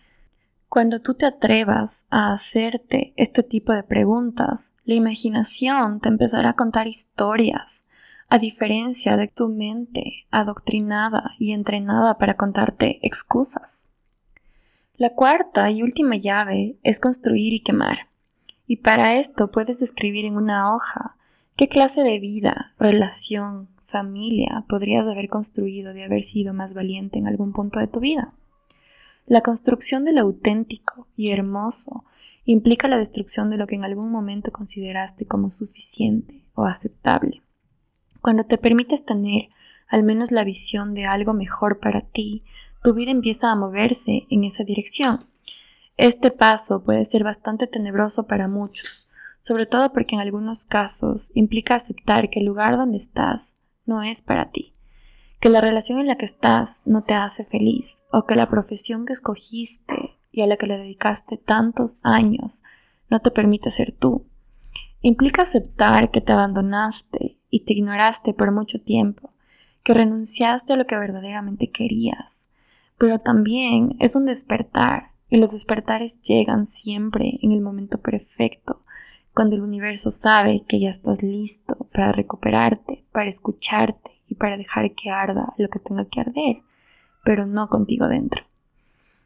Cuando 0.69 0.99
tú 0.99 1.13
te 1.13 1.25
atrevas 1.25 2.05
a 2.09 2.33
hacerte 2.33 3.13
este 3.15 3.41
tipo 3.41 3.71
de 3.71 3.83
preguntas, 3.83 4.73
la 4.83 4.95
imaginación 4.95 6.01
te 6.01 6.09
empezará 6.09 6.49
a 6.49 6.55
contar 6.55 6.87
historias, 6.87 7.85
a 8.27 8.37
diferencia 8.37 9.15
de 9.15 9.29
tu 9.29 9.47
mente 9.47 10.25
adoctrinada 10.29 11.31
y 11.39 11.53
entrenada 11.53 12.17
para 12.17 12.35
contarte 12.35 12.99
excusas. 13.01 13.85
La 14.97 15.11
cuarta 15.11 15.71
y 15.71 15.83
última 15.83 16.17
llave 16.17 16.77
es 16.83 16.99
construir 16.99 17.53
y 17.53 17.61
quemar. 17.61 18.09
Y 18.67 18.77
para 18.77 19.15
esto 19.15 19.51
puedes 19.51 19.79
describir 19.79 20.25
en 20.25 20.35
una 20.35 20.75
hoja 20.75 21.15
qué 21.55 21.69
clase 21.69 22.03
de 22.03 22.19
vida, 22.19 22.73
relación, 22.77 23.69
familia 23.85 24.65
podrías 24.67 25.07
haber 25.07 25.29
construido 25.29 25.93
de 25.93 26.03
haber 26.03 26.23
sido 26.23 26.53
más 26.53 26.73
valiente 26.73 27.19
en 27.19 27.27
algún 27.27 27.53
punto 27.53 27.79
de 27.79 27.87
tu 27.87 28.01
vida. 28.01 28.27
La 29.29 29.41
construcción 29.41 30.05
de 30.05 30.13
lo 30.13 30.21
auténtico 30.21 31.09
y 31.17 31.31
hermoso 31.31 32.05
implica 32.45 32.87
la 32.87 32.97
destrucción 32.97 33.49
de 33.49 33.57
lo 33.57 33.67
que 33.67 33.75
en 33.75 33.83
algún 33.83 34.09
momento 34.09 34.53
consideraste 34.53 35.25
como 35.25 35.49
suficiente 35.49 36.45
o 36.55 36.63
aceptable. 36.63 37.43
Cuando 38.21 38.45
te 38.45 38.57
permites 38.57 39.03
tener 39.03 39.49
al 39.89 40.03
menos 40.03 40.31
la 40.31 40.45
visión 40.45 40.93
de 40.93 41.07
algo 41.07 41.33
mejor 41.33 41.81
para 41.81 42.03
ti, 42.03 42.43
tu 42.81 42.93
vida 42.93 43.11
empieza 43.11 43.51
a 43.51 43.57
moverse 43.57 44.25
en 44.29 44.45
esa 44.45 44.63
dirección. 44.63 45.27
Este 45.97 46.31
paso 46.31 46.85
puede 46.85 47.03
ser 47.03 47.25
bastante 47.25 47.67
tenebroso 47.67 48.27
para 48.27 48.47
muchos, 48.47 49.09
sobre 49.41 49.65
todo 49.65 49.91
porque 49.91 50.15
en 50.15 50.21
algunos 50.21 50.65
casos 50.65 51.33
implica 51.35 51.75
aceptar 51.75 52.29
que 52.29 52.39
el 52.39 52.45
lugar 52.45 52.77
donde 52.77 52.95
estás 52.95 53.57
no 53.85 54.03
es 54.03 54.21
para 54.21 54.51
ti, 54.51 54.71
que 55.39 55.49
la 55.49 55.61
relación 55.61 55.99
en 55.99 56.07
la 56.07 56.15
que 56.15 56.25
estás 56.25 56.81
no 56.85 57.03
te 57.03 57.13
hace 57.13 57.43
feliz 57.43 58.01
o 58.11 58.25
que 58.25 58.35
la 58.35 58.49
profesión 58.49 59.05
que 59.05 59.13
escogiste 59.13 60.15
y 60.31 60.41
a 60.41 60.47
la 60.47 60.57
que 60.57 60.65
le 60.65 60.77
dedicaste 60.77 61.37
tantos 61.37 61.99
años 62.03 62.63
no 63.09 63.19
te 63.21 63.31
permite 63.31 63.69
ser 63.69 63.91
tú. 63.91 64.25
Implica 65.01 65.43
aceptar 65.43 66.09
que 66.09 66.21
te 66.21 66.33
abandonaste 66.33 67.37
y 67.49 67.61
te 67.61 67.73
ignoraste 67.73 68.33
por 68.33 68.53
mucho 68.53 68.81
tiempo, 68.81 69.29
que 69.83 69.93
renunciaste 69.93 70.73
a 70.73 70.75
lo 70.75 70.85
que 70.85 70.97
verdaderamente 70.97 71.69
querías, 71.69 72.49
pero 72.97 73.19
también 73.19 73.95
es 73.99 74.15
un 74.15 74.25
despertar 74.25 75.11
y 75.29 75.37
los 75.37 75.51
despertares 75.51 76.19
llegan 76.21 76.65
siempre 76.65 77.37
en 77.41 77.51
el 77.51 77.61
momento 77.61 77.99
perfecto, 78.01 78.81
cuando 79.33 79.55
el 79.55 79.61
universo 79.61 80.09
sabe 80.09 80.63
que 80.67 80.79
ya 80.79 80.89
estás 80.89 81.21
listo 81.21 81.87
para 81.93 82.11
recuperarte, 82.11 83.05
para 83.11 83.29
escucharte 83.29 84.16
y 84.27 84.35
para 84.35 84.57
dejar 84.57 84.93
que 84.93 85.09
arda 85.09 85.53
lo 85.57 85.69
que 85.69 85.79
tenga 85.79 86.05
que 86.05 86.21
arder, 86.21 86.57
pero 87.23 87.45
no 87.45 87.67
contigo 87.67 88.07
dentro. 88.07 88.43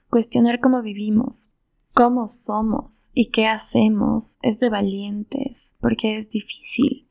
Cuestionar 0.09 0.59
cómo 0.59 0.81
vivimos, 0.81 1.49
cómo 1.93 2.27
somos 2.27 3.11
y 3.13 3.27
qué 3.27 3.47
hacemos 3.47 4.37
es 4.41 4.59
de 4.59 4.69
valientes, 4.69 5.73
porque 5.79 6.17
es 6.17 6.29
difícil, 6.29 7.07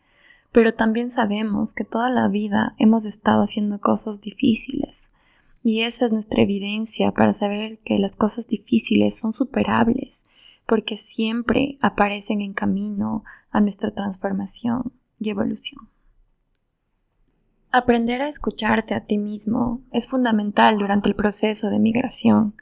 pero 0.52 0.74
también 0.74 1.10
sabemos 1.10 1.74
que 1.74 1.84
toda 1.84 2.10
la 2.10 2.28
vida 2.28 2.74
hemos 2.78 3.04
estado 3.04 3.42
haciendo 3.42 3.80
cosas 3.80 4.20
difíciles, 4.20 5.10
y 5.62 5.82
esa 5.82 6.06
es 6.06 6.12
nuestra 6.12 6.42
evidencia 6.42 7.12
para 7.12 7.32
saber 7.32 7.78
que 7.80 7.98
las 7.98 8.16
cosas 8.16 8.48
difíciles 8.48 9.18
son 9.18 9.32
superables, 9.32 10.24
porque 10.66 10.96
siempre 10.96 11.78
aparecen 11.82 12.40
en 12.40 12.54
camino 12.54 13.24
a 13.50 13.60
nuestra 13.60 13.90
transformación 13.90 14.92
y 15.18 15.30
evolución. 15.30 15.89
Aprender 17.72 18.20
a 18.20 18.26
escucharte 18.26 18.94
a 18.94 19.04
ti 19.04 19.16
mismo 19.16 19.80
es 19.92 20.08
fundamental 20.08 20.76
durante 20.76 21.08
el 21.08 21.14
proceso 21.14 21.70
de 21.70 21.78
migración. 21.78 22.54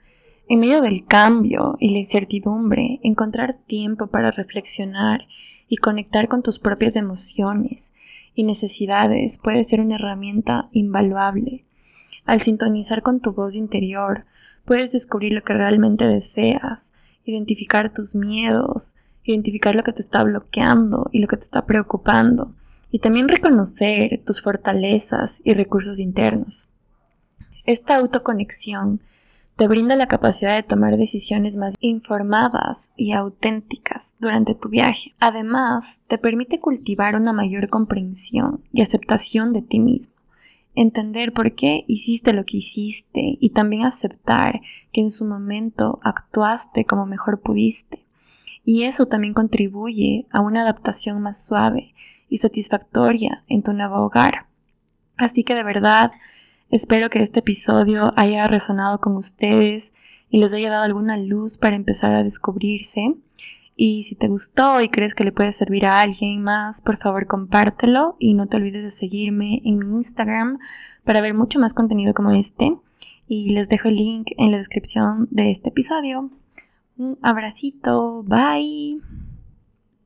En 0.49 0.61
medio 0.61 0.83
del 0.83 1.07
cambio 1.07 1.77
y 1.81 1.93
la 1.93 1.99
incertidumbre, 2.01 3.01
encontrar 3.03 3.57
tiempo 3.67 4.09
para 4.09 4.31
reflexionar 4.31 5.27
y 5.67 5.79
conectar 5.79 6.29
con 6.29 6.43
tus 6.43 6.59
propias 6.59 6.95
emociones 6.95 7.95
y 8.35 8.43
necesidades 8.43 9.39
puede 9.39 9.65
ser 9.65 9.81
una 9.81 9.95
herramienta 9.95 10.69
invaluable. 10.73 11.65
Al 12.27 12.43
sintonizar 12.43 13.01
con 13.01 13.21
tu 13.21 13.33
voz 13.33 13.57
interior, 13.57 14.27
puedes 14.67 14.93
descubrir 14.93 15.33
lo 15.33 15.41
que 15.41 15.55
realmente 15.55 16.07
deseas, 16.07 16.93
identificar 17.25 17.95
tus 17.95 18.15
miedos, 18.15 18.95
identificar 19.25 19.75
lo 19.75 19.85
que 19.85 19.95
te 19.95 20.03
está 20.03 20.23
bloqueando 20.23 21.09
y 21.13 21.21
lo 21.21 21.29
que 21.29 21.39
te 21.39 21.45
está 21.45 21.65
preocupando 21.65 22.53
y 22.91 23.01
también 23.01 23.29
reconocer 23.29 24.23
tus 24.25 24.41
fortalezas 24.41 25.41
y 25.45 25.55
recursos 25.55 25.99
internos. 25.99 26.69
Esta 27.65 27.97
autoconexión 27.97 29.01
te 29.57 29.67
brinda 29.67 29.97
la 29.97 30.07
capacidad 30.07 30.55
de 30.55 30.63
tomar 30.63 30.97
decisiones 30.97 31.57
más 31.57 31.75
informadas 31.81 32.93
y 32.97 33.11
auténticas 33.11 34.17
durante 34.21 34.55
tu 34.55 34.69
viaje. 34.69 35.15
Además, 35.19 36.01
te 36.07 36.17
permite 36.17 36.61
cultivar 36.61 37.17
una 37.17 37.33
mayor 37.33 37.69
comprensión 37.69 38.63
y 38.73 38.83
aceptación 38.83 39.53
de 39.53 39.63
ti 39.63 39.81
mismo, 39.81 40.15
entender 40.77 41.33
por 41.33 41.57
qué 41.57 41.85
hiciste 41.89 42.33
lo 42.33 42.45
que 42.45 42.59
hiciste 42.59 43.37
y 43.41 43.51
también 43.51 43.83
aceptar 43.83 44.61
que 44.93 45.01
en 45.01 45.11
su 45.11 45.25
momento 45.25 45.99
actuaste 46.05 46.85
como 46.85 47.05
mejor 47.05 47.41
pudiste. 47.41 48.07
Y 48.65 48.85
eso 48.85 49.07
también 49.07 49.35
contribuye 49.35 50.27
a 50.31 50.41
una 50.41 50.63
adaptación 50.63 51.21
más 51.21 51.45
suave 51.45 51.95
y 52.29 52.39
satisfactoria 52.39 53.45
en 53.49 53.63
tu 53.63 53.73
nuevo 53.73 53.97
hogar. 53.97 54.47
Así 55.17 55.45
que 55.45 55.55
de 55.55 55.65
verdad 55.65 56.13
espero 56.71 57.11
que 57.11 57.23
este 57.23 57.41
episodio 57.41 58.13
haya 58.17 58.47
resonado 58.47 59.01
con 59.01 59.17
ustedes 59.17 59.93
y 60.31 60.39
les 60.39 60.55
haya 60.55 60.71
dado 60.71 60.85
alguna 60.85 61.17
luz 61.17 61.59
para 61.59 61.77
empezar 61.77 62.15
a 62.15 62.23
descubrirse. 62.23 63.15
Y 63.81 64.03
si 64.03 64.17
te 64.17 64.27
gustó 64.27 64.81
y 64.81 64.89
crees 64.89 65.15
que 65.15 65.25
le 65.25 65.33
puede 65.33 65.53
servir 65.53 65.87
a 65.87 66.01
alguien 66.01 66.43
más, 66.43 66.83
por 66.83 66.97
favor 66.97 67.27
compártelo 67.27 68.17
y 68.19 68.35
no 68.35 68.47
te 68.47 68.57
olvides 68.57 68.83
de 68.83 68.91
seguirme 68.91 69.63
en 69.65 69.79
mi 69.79 69.87
Instagram 69.87 70.59
para 71.05 71.21
ver 71.21 71.35
mucho 71.35 71.61
más 71.61 71.75
contenido 71.75 72.13
como 72.13 72.33
este. 72.33 72.73
Y 73.29 73.51
les 73.51 73.69
dejo 73.69 73.89
el 73.89 73.97
link 73.97 74.33
en 74.37 74.51
la 74.51 74.59
descripción 74.59 75.29
de 75.31 75.53
este 75.53 75.69
episodio. 75.69 76.31
Un 76.97 77.19
abracito, 77.23 78.25
bye. 78.25 79.28